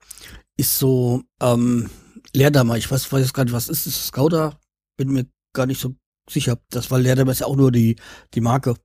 ist 0.58 0.77
so 0.77 1.24
ähm, 1.41 1.89
Leerdammer. 2.35 2.77
Ich 2.77 2.89
weiß, 2.89 3.11
weiß 3.11 3.33
gar 3.33 3.43
nicht, 3.45 3.53
was 3.53 3.69
ist. 3.69 3.85
Ist 3.87 4.05
es 4.05 4.11
Gouda? 4.11 4.57
Bin 4.97 5.09
mir 5.11 5.25
gar 5.53 5.65
nicht 5.65 5.79
so 5.81 5.95
sicher. 6.29 6.57
Das 6.69 6.89
war 6.91 6.99
Leerdammer 6.99 7.31
ist 7.31 7.39
ja 7.39 7.47
auch 7.47 7.55
nur 7.55 7.71
die, 7.71 7.95
die 8.33 8.41
Marke. 8.41 8.75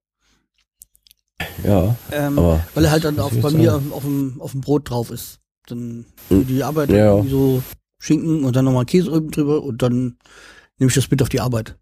Ja, 1.63 1.95
Ähm, 2.11 2.39
aber. 2.39 2.65
weil 2.75 2.85
er 2.85 2.91
halt 2.91 3.05
dann 3.05 3.19
auch 3.21 3.31
bei 3.33 3.51
mir 3.51 3.81
auf, 3.93 4.03
dem, 4.03 4.41
auf 4.41 4.53
dem 4.53 4.61
Brot 4.61 4.91
drauf 4.91 5.11
ist. 5.11 5.39
Dann 5.67 6.05
Hm. 6.29 6.47
die 6.47 6.65
Arbeit 6.65 6.91
Ja. 6.91 7.13
irgendwie 7.15 7.31
so 7.31 7.63
Schinken 8.01 8.45
und 8.45 8.57
dann 8.57 8.65
nochmal 8.65 8.87
Käse 8.87 9.11
oben 9.13 9.31
drüber 9.31 9.63
und 9.63 9.81
dann 9.83 10.19
nehme 10.79 10.89
ich 10.89 10.95
das 10.95 11.11
mit 11.11 11.23
auf 11.23 11.29
die 11.29 11.41
Arbeit. 11.41 11.77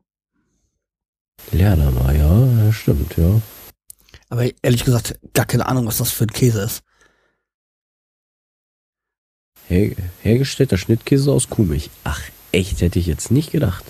Leerdammer, 1.52 2.12
ja, 2.12 2.72
stimmt, 2.72 3.16
ja. 3.16 3.40
Aber 4.28 4.44
ehrlich 4.62 4.84
gesagt, 4.84 5.18
gar 5.32 5.46
keine 5.46 5.66
Ahnung, 5.66 5.86
was 5.86 5.98
das 5.98 6.10
für 6.10 6.24
ein 6.24 6.32
Käse 6.32 6.62
ist. 6.62 6.82
Her 9.68 9.92
hergestellter 10.22 10.78
Schnittkäse 10.78 11.32
aus 11.32 11.48
Kuhmilch. 11.50 11.90
Ach, 12.04 12.20
echt, 12.52 12.80
hätte 12.80 12.98
ich 12.98 13.06
jetzt 13.06 13.30
nicht 13.30 13.50
gedacht. 13.50 13.84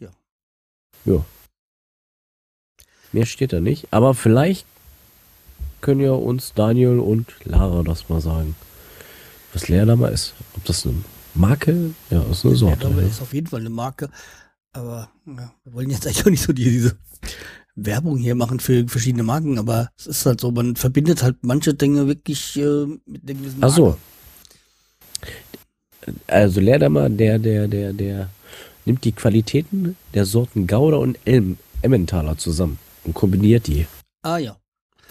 Ja. 0.00 0.08
Ja. 1.04 1.24
Mehr 3.12 3.26
steht 3.26 3.52
da 3.52 3.60
nicht, 3.60 3.88
aber 3.90 4.14
vielleicht 4.14 4.66
können 5.80 6.00
ja 6.00 6.12
uns 6.12 6.52
Daniel 6.54 6.98
und 6.98 7.26
Lara 7.44 7.82
das 7.82 8.08
mal 8.08 8.20
sagen. 8.20 8.56
Was 9.52 9.68
Leerdammer 9.68 10.10
ist. 10.10 10.34
Ob 10.56 10.64
das 10.64 10.84
eine 10.84 10.96
Marke? 11.34 11.90
Ja, 12.10 12.22
ist 12.24 12.44
eine 12.44 12.56
Sorte. 12.56 12.86
aber 12.86 13.02
Ja. 13.02 13.08
ist 13.08 13.22
auf 13.22 13.32
jeden 13.32 13.46
Fall 13.46 13.60
eine 13.60 13.70
Marke. 13.70 14.10
Aber 14.72 15.10
ja, 15.26 15.52
wir 15.62 15.72
wollen 15.72 15.90
jetzt 15.90 16.06
eigentlich 16.06 16.26
auch 16.26 16.30
nicht 16.30 16.42
so 16.42 16.52
die, 16.52 16.64
diese 16.64 16.96
Werbung 17.76 18.18
hier 18.18 18.34
machen 18.34 18.58
für 18.60 18.86
verschiedene 18.88 19.22
Marken, 19.22 19.58
aber 19.58 19.90
es 19.96 20.06
ist 20.06 20.26
halt 20.26 20.40
so, 20.40 20.50
man 20.50 20.74
verbindet 20.74 21.22
halt 21.22 21.36
manche 21.42 21.74
Dinge 21.74 22.08
wirklich 22.08 22.56
äh, 22.56 22.86
mit 23.06 23.28
der 23.28 23.36
gewissen 23.36 23.58
Ach 23.62 23.70
so. 23.70 23.96
Also 26.26 26.60
Leerdammer, 26.60 27.08
der, 27.08 27.38
der, 27.38 27.68
der, 27.68 27.92
der 27.92 28.30
nimmt 28.84 29.04
die 29.04 29.12
Qualitäten 29.12 29.96
der 30.12 30.26
Sorten 30.26 30.66
Gouda 30.66 30.98
und 30.98 31.18
Elm, 31.24 31.58
Emmentaler 31.82 32.36
zusammen 32.36 32.78
und 33.04 33.14
kombiniert 33.14 33.66
die. 33.66 33.86
Ah 34.22 34.38
ja. 34.38 34.56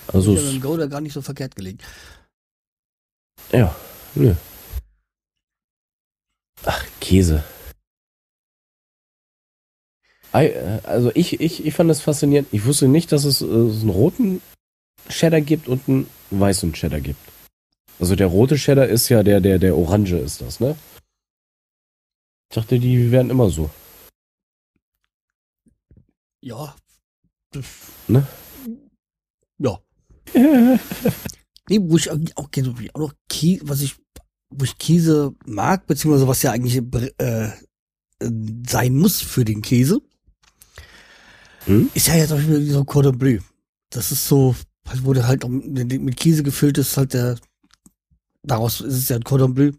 Also, 0.08 0.36
ist 0.36 0.46
ja 0.46 0.52
mit 0.52 0.62
Gouda 0.62 0.86
gar 0.88 1.02
nicht 1.02 1.14
so 1.14 1.22
verkehrt 1.22 1.56
gelegen. 1.56 1.80
ja, 3.52 3.74
nö. 4.16 4.36
Ach, 6.66 6.86
Käse. 7.00 7.44
Äh, 10.34 10.80
Also 10.84 11.12
ich, 11.14 11.40
ich, 11.40 11.66
ich 11.66 11.74
fand 11.74 11.90
das 11.90 12.02
faszinierend. 12.02 12.50
Ich 12.52 12.66
wusste 12.66 12.88
nicht, 12.88 13.12
dass 13.12 13.24
es 13.24 13.42
äh, 13.42 13.46
einen 13.46 13.90
roten 13.90 14.42
Cheddar 15.10 15.42
gibt 15.42 15.68
und 15.68 15.88
einen 15.88 16.08
weißen 16.32 16.74
Cheddar 16.74 17.02
gibt. 17.02 17.20
Also 18.00 18.16
der 18.16 18.28
rote 18.28 18.56
Cheddar 18.56 18.88
ist 18.88 19.10
ja 19.10 19.24
der, 19.24 19.40
der, 19.40 19.60
der 19.60 19.78
orange 19.78 20.18
ist 20.18 20.42
das, 20.42 20.60
ne? 20.60 20.76
Ich 22.50 22.56
dachte, 22.56 22.80
die 22.80 23.12
wären 23.12 23.30
immer 23.30 23.50
so. 23.50 23.70
Ja. 26.42 26.76
Ne? 28.08 28.28
Ja. 29.58 29.80
Nee, 31.70 31.80
wo 31.82 31.96
ich 31.96 32.12
auch 32.12 32.52
gerne 32.52 32.76
auch 32.94 33.00
noch 33.00 33.14
Käse, 33.30 33.62
was 33.70 33.80
ich, 33.80 33.96
wo 34.50 34.66
ich 34.66 34.78
Käse 34.78 35.34
mag, 35.46 35.88
beziehungsweise 35.88 36.28
was 36.28 36.42
ja 36.42 36.52
eigentlich 36.52 36.76
äh, 37.20 37.52
sein 38.68 38.98
muss 38.98 39.22
für 39.22 39.46
den 39.46 39.62
Käse, 39.62 40.02
Hm? 41.66 41.90
ist 41.94 42.08
ja 42.08 42.16
jetzt 42.16 42.34
auch 42.34 42.40
wieder 42.40 42.62
so 42.62 42.84
Cordon 42.84 43.18
Bleu. 43.18 43.40
Das 43.90 44.12
ist 44.12 44.28
so, 44.28 44.56
halt 44.88 45.04
wurde 45.06 45.26
halt 45.26 45.46
auch 45.46 45.50
mit 45.50 46.18
Käse 46.18 46.44
gefüllt 46.44 46.78
ist, 46.78 46.98
halt 46.98 47.14
der, 47.14 47.38
daraus 48.44 48.82
ist 48.82 48.94
es 48.94 49.10
ja 49.10 49.16
ein 49.16 49.24
Cordon 49.24 49.54
Bleu. 49.54 49.72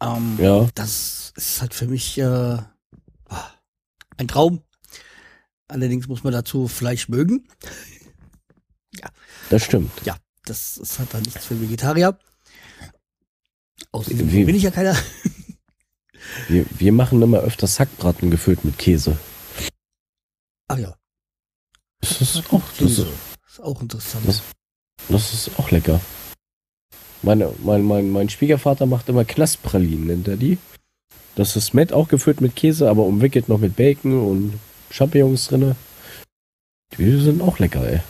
Ähm, 0.00 0.38
Ja, 0.40 0.68
Das 0.74 1.32
ist 1.36 1.60
halt 1.60 1.74
für 1.74 1.86
mich 1.86 2.16
äh, 2.18 2.58
ein 4.16 4.28
Traum. 4.28 4.62
Allerdings 5.68 6.06
muss 6.06 6.22
man 6.24 6.32
dazu 6.32 6.68
Fleisch 6.68 7.08
mögen. 7.08 7.48
das 9.50 9.62
stimmt. 9.64 9.90
Das 10.44 10.76
ist 10.76 10.98
halt 11.00 11.12
dann 11.12 11.22
nichts 11.22 11.44
für 11.44 11.60
Vegetarier. 11.60 12.16
Außerdem 13.90 14.28
bin 14.46 14.54
ich 14.54 14.62
ja 14.62 14.70
keiner. 14.70 14.96
Wir, 16.48 16.66
wir 16.78 16.92
machen 16.92 17.22
immer 17.22 17.38
öfter 17.38 17.66
Hackbraten 17.68 18.30
gefüllt 18.30 18.64
mit 18.64 18.78
Käse. 18.78 19.16
Ach 20.68 20.76
ja. 20.78 20.96
Das 22.00 22.20
ist 22.20 22.52
auch, 22.52 22.62
das 22.78 22.98
ist, 22.98 23.06
ist 23.48 23.60
auch 23.60 23.80
interessant. 23.80 24.26
Das- 24.28 24.42
das 25.08 25.32
ist 25.32 25.58
auch 25.58 25.70
lecker. 25.70 26.00
Meine, 27.22 27.52
mein, 27.64 27.82
mein, 27.82 28.10
mein 28.10 28.28
Schwiegervater 28.28 28.86
macht 28.86 29.08
immer 29.08 29.24
Knastpralinen, 29.24 30.06
nennt 30.06 30.28
er 30.28 30.36
die. 30.36 30.58
Das 31.34 31.56
ist 31.56 31.74
Met 31.74 31.92
auch 31.92 32.08
gefüllt 32.08 32.40
mit 32.40 32.56
Käse, 32.56 32.88
aber 32.88 33.04
umwickelt 33.04 33.48
noch 33.48 33.58
mit 33.58 33.76
Bacon 33.76 34.12
und 34.26 34.58
Champignons 34.90 35.48
drinne. 35.48 35.76
Die 36.96 37.20
sind 37.20 37.42
auch 37.42 37.58
lecker, 37.58 37.86
ey. 37.86 38.00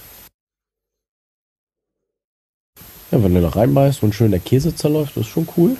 Ja, 3.10 3.22
wenn 3.22 3.34
du 3.34 3.40
da 3.40 3.48
reinbeißt 3.48 4.02
und 4.02 4.14
schön 4.14 4.32
der 4.32 4.40
Käse 4.40 4.74
zerläuft, 4.74 5.16
das 5.16 5.26
ist 5.26 5.32
schon 5.32 5.48
cool. 5.56 5.76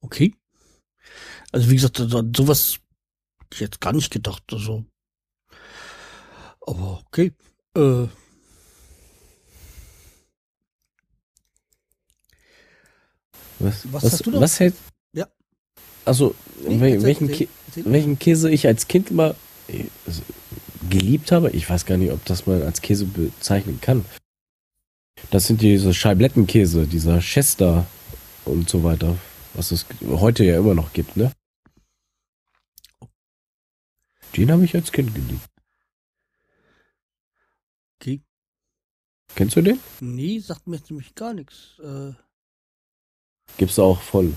Okay. 0.00 0.34
Also 1.50 1.68
wie 1.70 1.74
gesagt, 1.74 1.96
so- 1.98 2.22
sowas 2.34 2.78
hab 3.40 3.52
ich 3.52 3.60
jetzt 3.60 3.80
gar 3.80 3.92
nicht 3.92 4.10
gedacht. 4.10 4.42
Also. 4.52 4.84
Aber 6.60 7.02
okay. 7.06 7.32
Äh, 7.76 8.06
Was, 13.62 13.92
Was 13.92 14.04
hast 14.04 14.26
du 14.26 14.30
noch? 14.30 14.40
Was 14.40 14.60
hält. 14.60 14.74
Ja. 15.12 15.28
Also, 16.04 16.34
nee, 16.66 16.80
wel, 16.80 17.02
welchen, 17.02 17.28
erzähl, 17.28 17.48
welchen 17.74 18.18
Käse 18.18 18.50
ich 18.50 18.66
als 18.66 18.88
Kind 18.88 19.10
immer 19.10 19.34
äh, 19.68 19.84
geliebt 20.90 21.32
habe, 21.32 21.50
ich 21.50 21.68
weiß 21.68 21.86
gar 21.86 21.96
nicht, 21.96 22.12
ob 22.12 22.24
das 22.24 22.46
man 22.46 22.62
als 22.62 22.82
Käse 22.82 23.06
bezeichnen 23.06 23.80
kann. 23.80 24.04
Das 25.30 25.46
sind 25.46 25.62
diese 25.62 25.94
Scheiblettenkäse, 25.94 26.86
dieser 26.86 27.20
Chester 27.20 27.86
und 28.44 28.68
so 28.68 28.82
weiter, 28.82 29.16
was 29.54 29.70
es 29.70 29.86
heute 30.04 30.44
ja 30.44 30.58
immer 30.58 30.74
noch 30.74 30.92
gibt, 30.92 31.16
ne? 31.16 31.32
Den 34.36 34.50
habe 34.50 34.64
ich 34.64 34.74
als 34.74 34.90
Kind 34.90 35.14
geliebt. 35.14 35.46
Okay. 38.00 38.22
Kennst 39.34 39.56
du 39.56 39.62
den? 39.62 39.78
Nee, 40.00 40.38
sagt 40.38 40.66
mir 40.66 40.76
jetzt 40.76 40.90
nämlich 40.90 41.14
gar 41.14 41.34
nichts. 41.34 41.78
Äh, 41.80 42.12
Gibt's 43.56 43.78
auch 43.78 44.00
von 44.00 44.36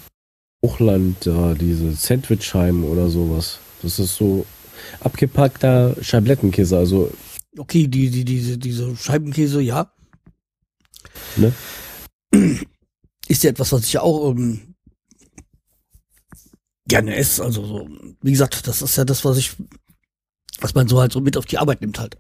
Hochland, 0.64 1.26
da 1.26 1.54
diese 1.54 1.94
Sandwichscheiben 1.94 2.84
oder 2.84 3.10
sowas. 3.10 3.60
Das 3.82 4.00
ist 4.00 4.16
so 4.16 4.46
abgepackter 5.00 5.96
Scheiblettenkäse, 6.02 6.78
also 6.78 7.12
okay, 7.58 7.88
die, 7.88 8.10
die, 8.10 8.26
diese, 8.26 8.58
diese 8.58 8.96
Scheibenkäse, 8.96 9.62
ja. 9.62 9.92
Ne? 11.38 11.54
Ist 13.28 13.44
ja 13.44 13.50
etwas, 13.50 13.72
was 13.72 13.86
ich 13.86 13.94
ja 13.94 14.02
auch 14.02 14.32
ähm, 14.32 14.76
gerne 16.88 17.16
esse. 17.16 17.44
Also 17.44 17.66
so, 17.66 17.90
wie 18.22 18.32
gesagt, 18.32 18.68
das 18.68 18.82
ist 18.82 18.98
ja 18.98 19.06
das, 19.06 19.26
was 19.26 19.38
ich, 19.38 19.54
was 20.60 20.76
man 20.76 20.88
so 20.88 21.00
halt 21.00 21.12
so 21.12 21.22
mit 21.22 21.38
auf 21.38 21.46
die 21.46 21.58
Arbeit 21.58 21.82
nimmt 21.82 22.00
halt. 22.00 22.18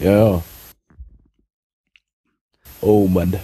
Ja, 0.00 0.12
ja. 0.12 0.44
Oh 2.80 3.08
Mann. 3.08 3.34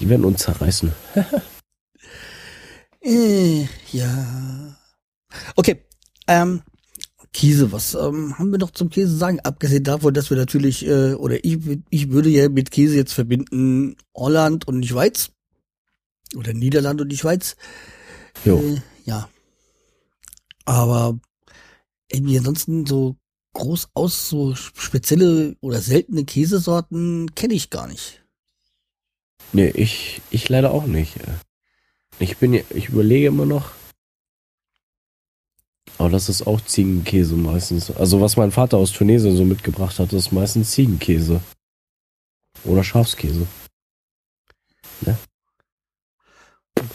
Die 0.00 0.08
werden 0.08 0.24
uns 0.24 0.42
zerreißen. 0.42 0.92
Äh, 3.02 3.66
ja. 3.92 4.76
Okay. 5.56 5.82
Ähm, 6.26 6.60
Käse, 7.32 7.72
was 7.72 7.94
ähm, 7.94 8.38
haben 8.38 8.50
wir 8.50 8.58
noch 8.58 8.72
zum 8.72 8.90
Käse 8.90 9.16
sagen? 9.16 9.40
Abgesehen 9.40 9.84
davon, 9.84 10.12
dass 10.12 10.30
wir 10.30 10.36
natürlich, 10.36 10.86
äh, 10.86 11.14
oder 11.14 11.42
ich, 11.44 11.58
ich 11.88 12.10
würde 12.10 12.28
ja 12.28 12.48
mit 12.48 12.70
Käse 12.70 12.96
jetzt 12.96 13.12
verbinden 13.12 13.96
Holland 14.14 14.66
und 14.68 14.82
die 14.82 14.88
Schweiz. 14.88 15.30
Oder 16.36 16.52
Niederland 16.52 17.00
und 17.00 17.08
die 17.08 17.16
Schweiz. 17.16 17.56
Jo. 18.44 18.58
Äh, 18.58 18.82
ja. 19.04 19.28
Aber 20.64 21.18
irgendwie 22.10 22.38
ansonsten 22.38 22.84
so 22.86 23.16
groß 23.54 23.88
aus, 23.94 24.28
so 24.28 24.54
spezielle 24.54 25.56
oder 25.60 25.80
seltene 25.80 26.24
Käsesorten 26.24 27.34
kenne 27.34 27.54
ich 27.54 27.70
gar 27.70 27.86
nicht. 27.86 28.19
Nee, 29.52 29.68
ich, 29.68 30.22
ich 30.30 30.48
leider 30.48 30.72
auch 30.72 30.84
nicht. 30.84 31.14
Ich 32.18 32.36
bin, 32.36 32.54
ich 32.54 32.88
überlege 32.88 33.26
immer 33.26 33.46
noch. 33.46 33.72
Aber 35.98 36.08
das 36.08 36.28
ist 36.28 36.46
auch 36.46 36.60
Ziegenkäse 36.60 37.34
meistens. 37.34 37.90
Also 37.90 38.20
was 38.20 38.36
mein 38.36 38.52
Vater 38.52 38.78
aus 38.78 38.92
Tunesien 38.92 39.36
so 39.36 39.44
mitgebracht 39.44 39.98
hat, 39.98 40.12
ist 40.12 40.32
meistens 40.32 40.70
Ziegenkäse. 40.70 41.40
Oder 42.64 42.84
Schafskäse. 42.84 43.46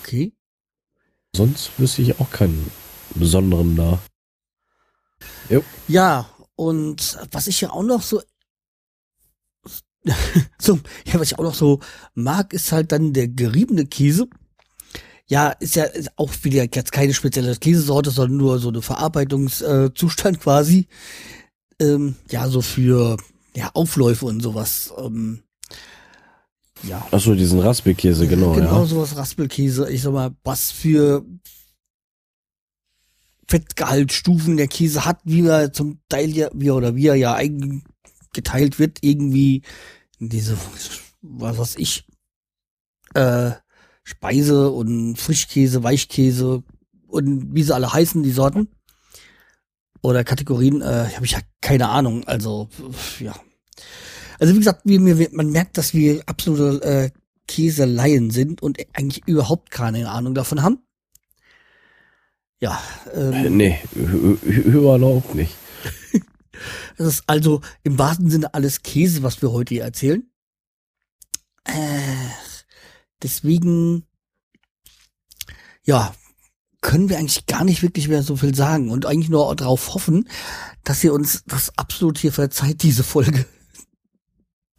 Okay. 0.05 0.33
Sonst 1.35 1.77
wüsste 1.79 2.01
ich 2.01 2.19
auch 2.19 2.29
keinen 2.29 2.71
besonderen 3.15 3.75
da. 3.75 3.99
Ja, 5.87 6.29
und 6.55 7.17
was 7.31 7.47
ich 7.47 7.61
ja 7.61 7.71
auch 7.71 7.83
noch 7.83 8.01
so, 8.01 8.21
so, 10.59 10.79
ja, 11.05 11.19
was 11.19 11.31
ich 11.31 11.39
auch 11.39 11.43
noch 11.43 11.55
so 11.55 11.79
mag, 12.13 12.53
ist 12.53 12.71
halt 12.71 12.91
dann 12.91 13.13
der 13.13 13.27
geriebene 13.27 13.85
Käse. 13.85 14.27
Ja, 15.27 15.49
ist 15.49 15.75
ja 15.75 15.85
ist 15.85 16.11
auch 16.17 16.31
wieder 16.43 16.63
jetzt 16.63 16.91
keine 16.91 17.13
spezielle 17.13 17.55
Käsesorte, 17.55 18.11
sondern 18.11 18.37
nur 18.37 18.59
so 18.59 18.69
eine 18.69 18.81
Verarbeitungszustand 18.81 20.39
quasi. 20.39 20.87
Ähm, 21.79 22.15
ja, 22.29 22.47
so 22.47 22.61
für 22.61 23.17
ja, 23.55 23.71
Aufläufe 23.73 24.25
und 24.25 24.41
sowas. 24.41 24.93
Ähm, 24.97 25.41
ja, 26.83 27.05
Achso, 27.11 27.33
diesen 27.33 27.59
Raspelkäse, 27.59 28.27
genau, 28.27 28.53
genau 28.53 28.81
ja. 28.81 28.85
sowas 28.85 29.15
Raspelkäse. 29.15 29.89
Ich 29.89 30.03
sag 30.03 30.13
mal, 30.13 30.35
was 30.43 30.71
für 30.71 31.25
Fettgehaltsstufen 33.47 34.57
der 34.57 34.67
Käse 34.67 35.05
hat, 35.05 35.19
wie 35.23 35.45
er 35.45 35.73
zum 35.73 35.99
Teil 36.09 36.29
ja, 36.35 36.49
wie 36.53 36.67
er 36.67 36.75
oder 36.75 36.95
wie 36.95 37.07
er 37.07 37.15
ja 37.15 37.33
eingeteilt 37.33 38.77
wird, 38.77 38.99
irgendwie 39.01 39.63
diese, 40.19 40.57
was 41.21 41.57
weiß 41.57 41.75
ich, 41.77 42.05
äh, 43.13 43.51
Speise 44.03 44.69
und 44.71 45.15
Frischkäse, 45.17 45.83
Weichkäse 45.83 46.63
und 47.07 47.55
wie 47.55 47.63
sie 47.63 47.73
alle 47.73 47.91
heißen, 47.91 48.21
die 48.23 48.31
Sorten 48.31 48.67
oder 50.01 50.23
Kategorien, 50.23 50.81
äh, 50.81 51.09
habe 51.15 51.25
ich 51.25 51.31
ja 51.31 51.39
keine 51.61 51.89
Ahnung. 51.89 52.23
Also 52.27 52.69
ja. 53.19 53.33
Also 54.39 54.53
wie 54.53 54.59
gesagt, 54.59 54.81
wir, 54.83 55.03
wir, 55.17 55.29
man 55.31 55.49
merkt, 55.49 55.77
dass 55.77 55.93
wir 55.93 56.21
absolute 56.27 56.83
äh, 56.85 57.09
Käseleien 57.47 58.31
sind 58.31 58.61
und 58.61 58.77
eigentlich 58.93 59.27
überhaupt 59.27 59.71
keine 59.71 60.09
Ahnung 60.09 60.35
davon 60.35 60.61
haben. 60.61 60.79
Ja, 62.59 62.81
ähm, 63.13 63.57
Nee, 63.57 63.79
ü- 63.95 64.37
ü- 64.45 64.61
überhaupt 64.61 65.35
nicht. 65.35 65.55
Das 66.97 67.07
ist 67.07 67.23
also 67.27 67.61
im 67.83 67.97
wahrsten 67.99 68.29
Sinne 68.29 68.53
alles 68.53 68.81
Käse, 68.81 69.23
was 69.23 69.41
wir 69.41 69.51
heute 69.51 69.75
hier 69.75 69.83
erzählen. 69.83 70.29
Äh, 71.65 72.29
deswegen, 73.21 74.05
ja, 75.83 76.13
können 76.81 77.09
wir 77.09 77.17
eigentlich 77.17 77.47
gar 77.47 77.63
nicht 77.63 77.81
wirklich 77.81 78.07
mehr 78.07 78.21
so 78.21 78.35
viel 78.35 78.53
sagen 78.53 78.91
und 78.91 79.07
eigentlich 79.07 79.29
nur 79.29 79.55
darauf 79.55 79.95
hoffen, 79.95 80.29
dass 80.83 81.03
ihr 81.03 81.13
uns 81.13 81.43
das 81.47 81.75
absolut 81.77 82.19
hier 82.19 82.31
verzeiht, 82.31 82.83
diese 82.83 83.03
Folge. 83.03 83.45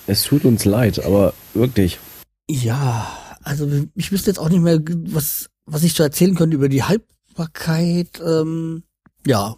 Es 0.07 0.23
tut 0.23 0.45
uns 0.45 0.65
leid, 0.65 1.05
aber 1.05 1.35
wirklich. 1.53 1.99
Ja, 2.49 3.11
also 3.43 3.69
ich 3.97 4.13
wüsste 4.13 4.31
jetzt 4.31 4.39
auch 4.39 4.49
nicht 4.49 4.61
mehr, 4.61 4.81
was, 5.09 5.49
was 5.65 5.83
ich 5.83 5.95
so 5.95 6.05
erzählen 6.05 6.37
könnte 6.37 6.57
über 6.57 6.69
die 6.69 6.85
Haltbarkeit. 6.85 8.21
Ähm, 8.25 8.85
ja. 9.27 9.57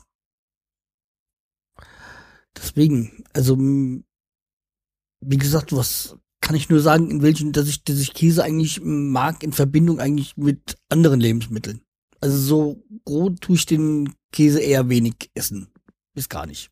Deswegen, 2.60 3.24
also 3.32 3.56
wie 3.56 5.36
gesagt, 5.36 5.72
was 5.72 6.16
kann 6.40 6.56
ich 6.56 6.68
nur 6.68 6.80
sagen, 6.80 7.10
in 7.10 7.22
welchen, 7.22 7.52
dass 7.52 7.68
ich, 7.68 7.84
dass 7.84 7.98
ich 7.98 8.14
Käse 8.14 8.42
eigentlich 8.42 8.80
mag 8.82 9.42
in 9.42 9.52
Verbindung 9.52 10.00
eigentlich 10.00 10.36
mit 10.36 10.78
anderen 10.88 11.20
Lebensmitteln. 11.20 11.82
Also 12.20 12.36
so 12.36 12.84
roh 13.08 13.30
tue 13.30 13.56
ich 13.56 13.66
den 13.66 14.14
Käse 14.32 14.60
eher 14.60 14.88
wenig 14.88 15.30
essen. 15.34 15.68
Bis 16.14 16.28
gar 16.28 16.46
nicht. 16.46 16.70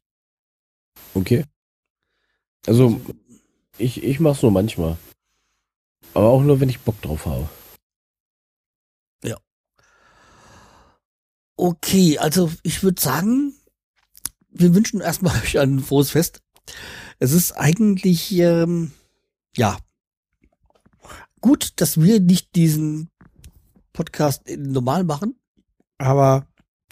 Okay. 1.15 1.45
Also, 2.67 3.01
ich, 3.79 4.03
ich 4.03 4.19
mach's 4.19 4.43
nur 4.43 4.51
manchmal. 4.51 4.97
Aber 6.15 6.29
auch 6.29 6.43
nur, 6.43 6.61
wenn 6.61 6.69
ich 6.69 6.81
Bock 6.81 7.01
drauf 7.03 7.27
habe. 7.27 7.49
Okay, 11.59 12.19
also 12.19 12.51
ich 12.63 12.83
würde 12.83 13.01
sagen, 13.01 13.55
wir 14.59 14.75
wünschen 14.75 15.01
erstmal 15.01 15.37
euch 15.43 15.59
ein 15.59 15.81
frohes 15.81 16.11
Fest. 16.11 16.43
Es 17.19 17.33
ist 17.33 17.53
eigentlich, 17.53 18.33
ähm, 18.33 18.93
ja, 19.57 19.79
gut, 21.41 21.73
dass 21.77 22.01
wir 22.01 22.21
nicht 22.21 22.55
diesen 22.57 23.11
Podcast 23.93 24.43
normal 24.49 25.05
machen, 25.05 25.39
aber 25.99 26.47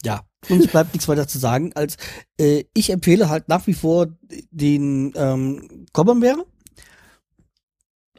ja, 0.05 0.25
uns 0.49 0.69
bleibt 0.69 0.95
nichts 0.95 1.09
weiter 1.09 1.27
zu 1.27 1.39
sagen, 1.39 1.73
als 1.75 1.97
äh, 2.39 2.65
ich 2.75 2.91
empfehle 2.91 3.29
halt 3.29 3.49
nach 3.49 3.67
wie 3.67 3.75
vor 3.75 4.09
den 4.51 5.13
ähm, 5.17 5.87
Cobbenbär 5.93 6.37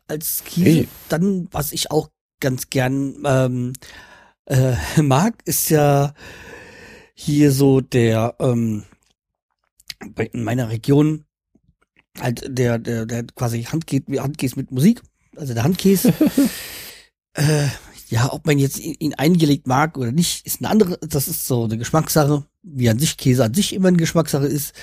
als 0.07 0.43
Käse. 0.43 0.69
Hey. 0.69 0.87
Dann, 1.09 1.47
was 1.51 1.71
ich 1.71 1.91
auch 1.91 2.09
ganz 2.39 2.69
gern 2.69 3.23
ähm, 3.25 3.73
äh, 4.45 4.75
mag, 5.01 5.41
ist 5.45 5.69
ja 5.69 6.13
hier 7.13 7.51
so 7.51 7.81
der 7.81 8.35
ähm, 8.39 8.83
in 10.31 10.43
meiner 10.43 10.69
Region 10.69 11.25
halt 12.19 12.45
der 12.47 12.79
der 12.79 13.05
der 13.05 13.25
quasi 13.35 13.63
Handkäse, 13.63 14.21
Handkäse 14.21 14.55
mit 14.57 14.71
Musik, 14.71 15.01
also 15.35 15.53
der 15.53 15.63
Handkäse. 15.63 16.13
äh, 17.33 17.67
ja, 18.07 18.31
ob 18.31 18.45
man 18.45 18.59
jetzt 18.59 18.79
ihn, 18.79 18.95
ihn 18.99 19.13
eingelegt 19.15 19.67
mag 19.67 19.97
oder 19.97 20.11
nicht, 20.11 20.45
ist 20.45 20.59
eine 20.61 20.69
andere. 20.69 20.97
Das 20.99 21.27
ist 21.27 21.47
so 21.47 21.63
eine 21.63 21.77
Geschmackssache, 21.77 22.45
wie 22.61 22.89
an 22.89 22.99
sich 22.99 23.17
Käse 23.17 23.43
an 23.43 23.53
sich 23.53 23.73
immer 23.73 23.87
eine 23.87 23.97
Geschmackssache 23.97 24.47
ist. 24.47 24.73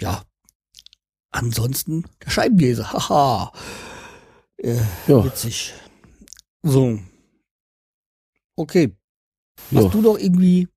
Ja. 0.00 0.24
Ansonsten 1.30 2.04
der 2.24 2.30
Scheibenkäse. 2.30 2.92
Haha. 2.92 3.52
Äh, 4.58 4.80
Ja, 5.06 5.24
Witzig. 5.24 5.72
So. 6.62 6.98
Okay. 8.56 8.94
ja. 9.70 9.84
Hast 9.84 9.94
du 9.94 10.02
noch 10.02 10.18
irgendwie 10.18 10.68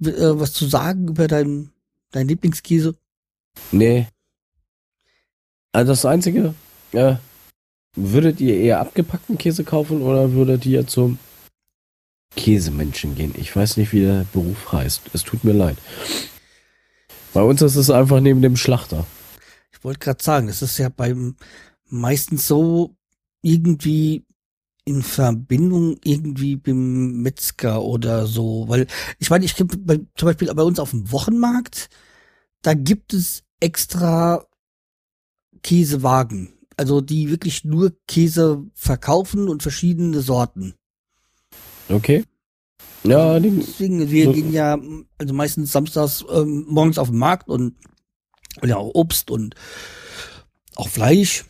äh, 0.00 0.38
was 0.38 0.52
zu 0.52 0.66
sagen 0.66 1.08
über 1.08 1.26
deinen 1.26 1.72
dein 2.10 2.28
Lieblingskäse? 2.28 2.96
Nee. 3.72 4.06
Also 5.72 5.92
das 5.92 6.04
Einzige, 6.04 6.54
äh, 6.92 7.16
würdet 7.94 8.40
ihr 8.40 8.56
eher 8.56 8.80
abgepackten 8.80 9.38
Käse 9.38 9.64
kaufen 9.64 10.02
oder 10.02 10.32
würdet 10.32 10.64
ihr 10.66 10.86
zum 10.86 11.18
Käsemenschen 12.36 13.14
gehen? 13.14 13.34
Ich 13.36 13.54
weiß 13.54 13.76
nicht, 13.76 13.92
wie 13.92 14.00
der 14.00 14.24
Beruf 14.32 14.72
heißt. 14.72 15.10
Es 15.12 15.24
tut 15.24 15.44
mir 15.44 15.52
leid. 15.52 15.76
Bei 17.34 17.42
uns 17.42 17.62
ist 17.62 17.76
es 17.76 17.90
einfach 17.90 18.20
neben 18.20 18.42
dem 18.42 18.56
Schlachter. 18.56 19.06
Ich 19.72 19.84
wollte 19.84 20.00
gerade 20.00 20.22
sagen, 20.22 20.46
das 20.46 20.62
ist 20.62 20.78
ja 20.78 20.88
beim 20.88 21.36
meistens 21.90 22.46
so 22.46 22.94
irgendwie 23.42 24.24
in 24.88 25.02
Verbindung 25.02 25.98
irgendwie 26.02 26.56
beim 26.56 27.20
Metzger 27.22 27.82
oder 27.82 28.26
so, 28.26 28.64
weil 28.68 28.86
ich 29.18 29.28
meine, 29.30 29.44
ich 29.44 29.54
bei, 29.56 30.00
zum 30.16 30.26
Beispiel 30.26 30.52
bei 30.54 30.62
uns 30.62 30.78
auf 30.80 30.90
dem 30.90 31.12
Wochenmarkt, 31.12 31.90
da 32.62 32.74
gibt 32.74 33.12
es 33.12 33.44
extra 33.60 34.44
Käsewagen, 35.62 36.52
also 36.76 37.00
die 37.00 37.28
wirklich 37.30 37.64
nur 37.64 37.92
Käse 38.06 38.64
verkaufen 38.74 39.48
und 39.48 39.62
verschiedene 39.62 40.20
Sorten. 40.20 40.74
Okay? 41.88 42.24
Ja, 43.04 43.38
Deswegen, 43.38 44.10
wir 44.10 44.24
so- 44.26 44.32
gehen 44.32 44.52
ja 44.52 44.78
also 45.18 45.34
meistens 45.34 45.72
samstags 45.72 46.24
ähm, 46.30 46.64
morgens 46.68 46.98
auf 46.98 47.10
den 47.10 47.18
Markt 47.18 47.48
und, 47.48 47.74
und 48.60 48.68
ja 48.68 48.76
auch 48.76 48.94
Obst 48.94 49.30
und 49.30 49.54
auch 50.76 50.88
Fleisch 50.88 51.44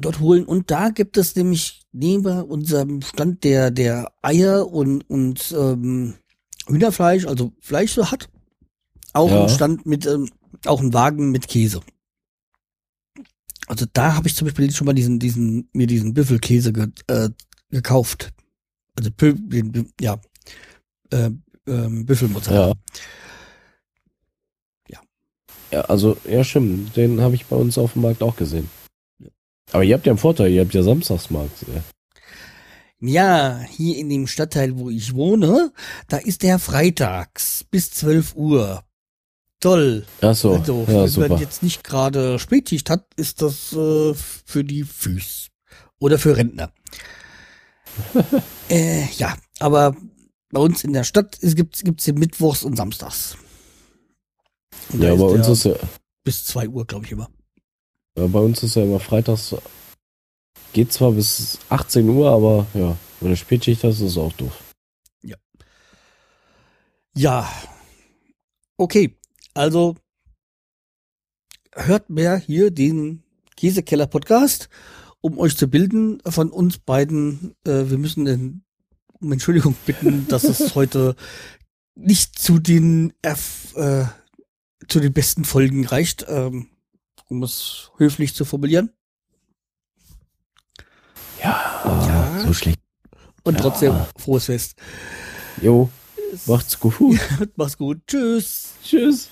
dort 0.00 0.20
holen. 0.20 0.44
Und 0.44 0.70
da 0.70 0.90
gibt 0.90 1.16
es 1.16 1.34
nämlich 1.36 1.86
neben 1.92 2.42
unserem 2.42 3.02
Stand 3.02 3.44
der 3.44 3.70
der 3.70 4.12
Eier 4.22 4.70
und 4.70 5.08
und 5.08 5.54
ähm, 5.56 6.14
Hühnerfleisch, 6.66 7.26
also 7.26 7.52
Fleisch 7.60 7.92
so 7.92 8.10
hat, 8.10 8.28
auch 9.12 9.30
Ja. 9.30 9.40
einen 9.40 9.48
Stand 9.48 9.86
mit 9.86 10.06
ähm, 10.06 10.28
auch 10.66 10.80
einen 10.80 10.92
Wagen 10.92 11.30
mit 11.30 11.48
Käse. 11.48 11.80
Also 13.66 13.86
da 13.92 14.14
habe 14.14 14.28
ich 14.28 14.34
zum 14.34 14.46
Beispiel 14.46 14.70
schon 14.72 14.86
mal 14.86 14.94
diesen 14.94 15.18
diesen 15.18 15.68
mir 15.72 15.86
diesen 15.86 16.14
Büffelkäse 16.14 16.72
ge, 16.72 16.88
äh, 17.08 17.30
gekauft. 17.70 18.32
Also 18.96 19.10
den, 19.10 19.92
ja 20.00 20.18
äh, 21.10 21.30
ähm, 21.66 22.06
Büffelmozzarella. 22.06 22.74
ja. 24.88 25.00
Ja, 25.70 25.82
also, 25.82 26.16
ja, 26.26 26.42
stimmt. 26.44 26.96
Den 26.96 27.20
habe 27.20 27.34
ich 27.34 27.44
bei 27.44 27.56
uns 27.56 27.76
auf 27.76 27.92
dem 27.92 28.02
Markt 28.02 28.22
auch 28.22 28.36
gesehen. 28.36 28.70
Aber 29.72 29.84
ihr 29.84 29.94
habt 29.94 30.06
ja 30.06 30.12
einen 30.12 30.18
Vorteil, 30.18 30.50
ihr 30.50 30.62
habt 30.62 30.74
ja 30.74 30.82
Samstagsmarkt. 30.82 31.64
Ja. 31.72 31.82
Ja, 33.00 33.60
hier 33.70 33.96
in 33.96 34.08
dem 34.08 34.26
Stadtteil, 34.26 34.76
wo 34.76 34.90
ich 34.90 35.14
wohne, 35.14 35.72
da 36.08 36.16
ist 36.16 36.42
der 36.42 36.58
freitags 36.58 37.64
bis 37.70 37.92
12 37.92 38.34
Uhr. 38.34 38.82
Toll. 39.60 40.04
Ach 40.20 40.34
so, 40.34 40.54
also, 40.54 40.84
ja, 40.88 41.02
wenn 41.02 41.08
super. 41.08 41.28
man 41.28 41.40
jetzt 41.40 41.62
nicht 41.62 41.84
gerade 41.84 42.38
Spätschicht 42.38 42.90
hat, 42.90 43.06
ist 43.16 43.42
das 43.42 43.72
äh, 43.72 44.14
für 44.14 44.64
die 44.64 44.84
Füß. 44.84 45.48
Oder 46.00 46.18
für 46.18 46.36
Rentner. 46.36 46.72
äh, 48.68 49.04
ja, 49.16 49.36
aber 49.58 49.96
bei 50.50 50.60
uns 50.60 50.84
in 50.84 50.92
der 50.92 51.04
Stadt 51.04 51.38
gibt 51.40 51.76
es 51.76 52.04
den 52.04 52.14
Mittwochs 52.16 52.62
und 52.62 52.76
Samstags. 52.76 53.36
Und 54.92 55.02
Ja, 55.02 55.14
bei 55.14 55.24
uns 55.24 55.48
ist 55.48 55.64
ja, 55.64 55.74
bis 56.24 56.44
2 56.46 56.68
Uhr, 56.68 56.86
glaube 56.86 57.06
ich, 57.06 57.12
immer. 57.12 57.28
Ja, 58.18 58.26
bei 58.26 58.40
uns 58.40 58.62
ist 58.62 58.74
ja 58.74 58.82
immer 58.82 59.00
freitags, 59.00 59.54
geht 60.72 60.92
zwar 60.92 61.12
bis 61.12 61.58
18 61.68 62.08
Uhr, 62.08 62.30
aber 62.30 62.66
ja, 62.74 62.96
wenn 63.20 63.30
du 63.30 63.36
Spätschicht 63.36 63.84
hast, 63.84 64.00
ist 64.00 64.12
es 64.12 64.18
auch 64.18 64.32
doof. 64.32 64.68
Ja. 67.18 67.48
Okay, 68.76 69.16
also 69.52 69.96
hört 71.74 72.10
mehr 72.10 72.36
hier 72.36 72.70
den 72.70 73.24
Käsekeller-Podcast, 73.56 74.68
um 75.20 75.36
euch 75.38 75.56
zu 75.56 75.68
bilden 75.68 76.20
von 76.24 76.50
uns 76.50 76.78
beiden. 76.78 77.56
Äh, 77.66 77.90
wir 77.90 77.98
müssen 77.98 78.28
in, 78.28 78.62
um 79.20 79.32
Entschuldigung 79.32 79.74
bitten, 79.84 80.28
dass 80.28 80.44
es 80.44 80.74
heute 80.76 81.16
nicht 81.96 82.38
zu 82.38 82.60
den 82.60 83.12
Erf 83.20 83.74
äh, 83.74 84.04
zu 84.86 85.00
den 85.00 85.12
besten 85.12 85.44
Folgen 85.44 85.86
reicht, 85.86 86.24
ähm, 86.28 86.68
um 87.28 87.42
es 87.42 87.90
höflich 87.98 88.34
zu 88.34 88.44
formulieren. 88.44 88.90
Ja, 91.42 91.82
Ja. 91.84 92.44
so 92.46 92.52
schlecht. 92.52 92.80
Und 93.44 93.54
Ja. 93.54 93.60
trotzdem 93.62 93.94
frohes 94.16 94.46
Fest. 94.46 94.74
Jo, 95.62 95.90
macht's 96.46 96.78
gut. 96.78 97.18
Mach's 97.56 97.76
gut. 97.78 98.00
Tschüss. 98.06 98.72
Tschüss. 98.84 99.28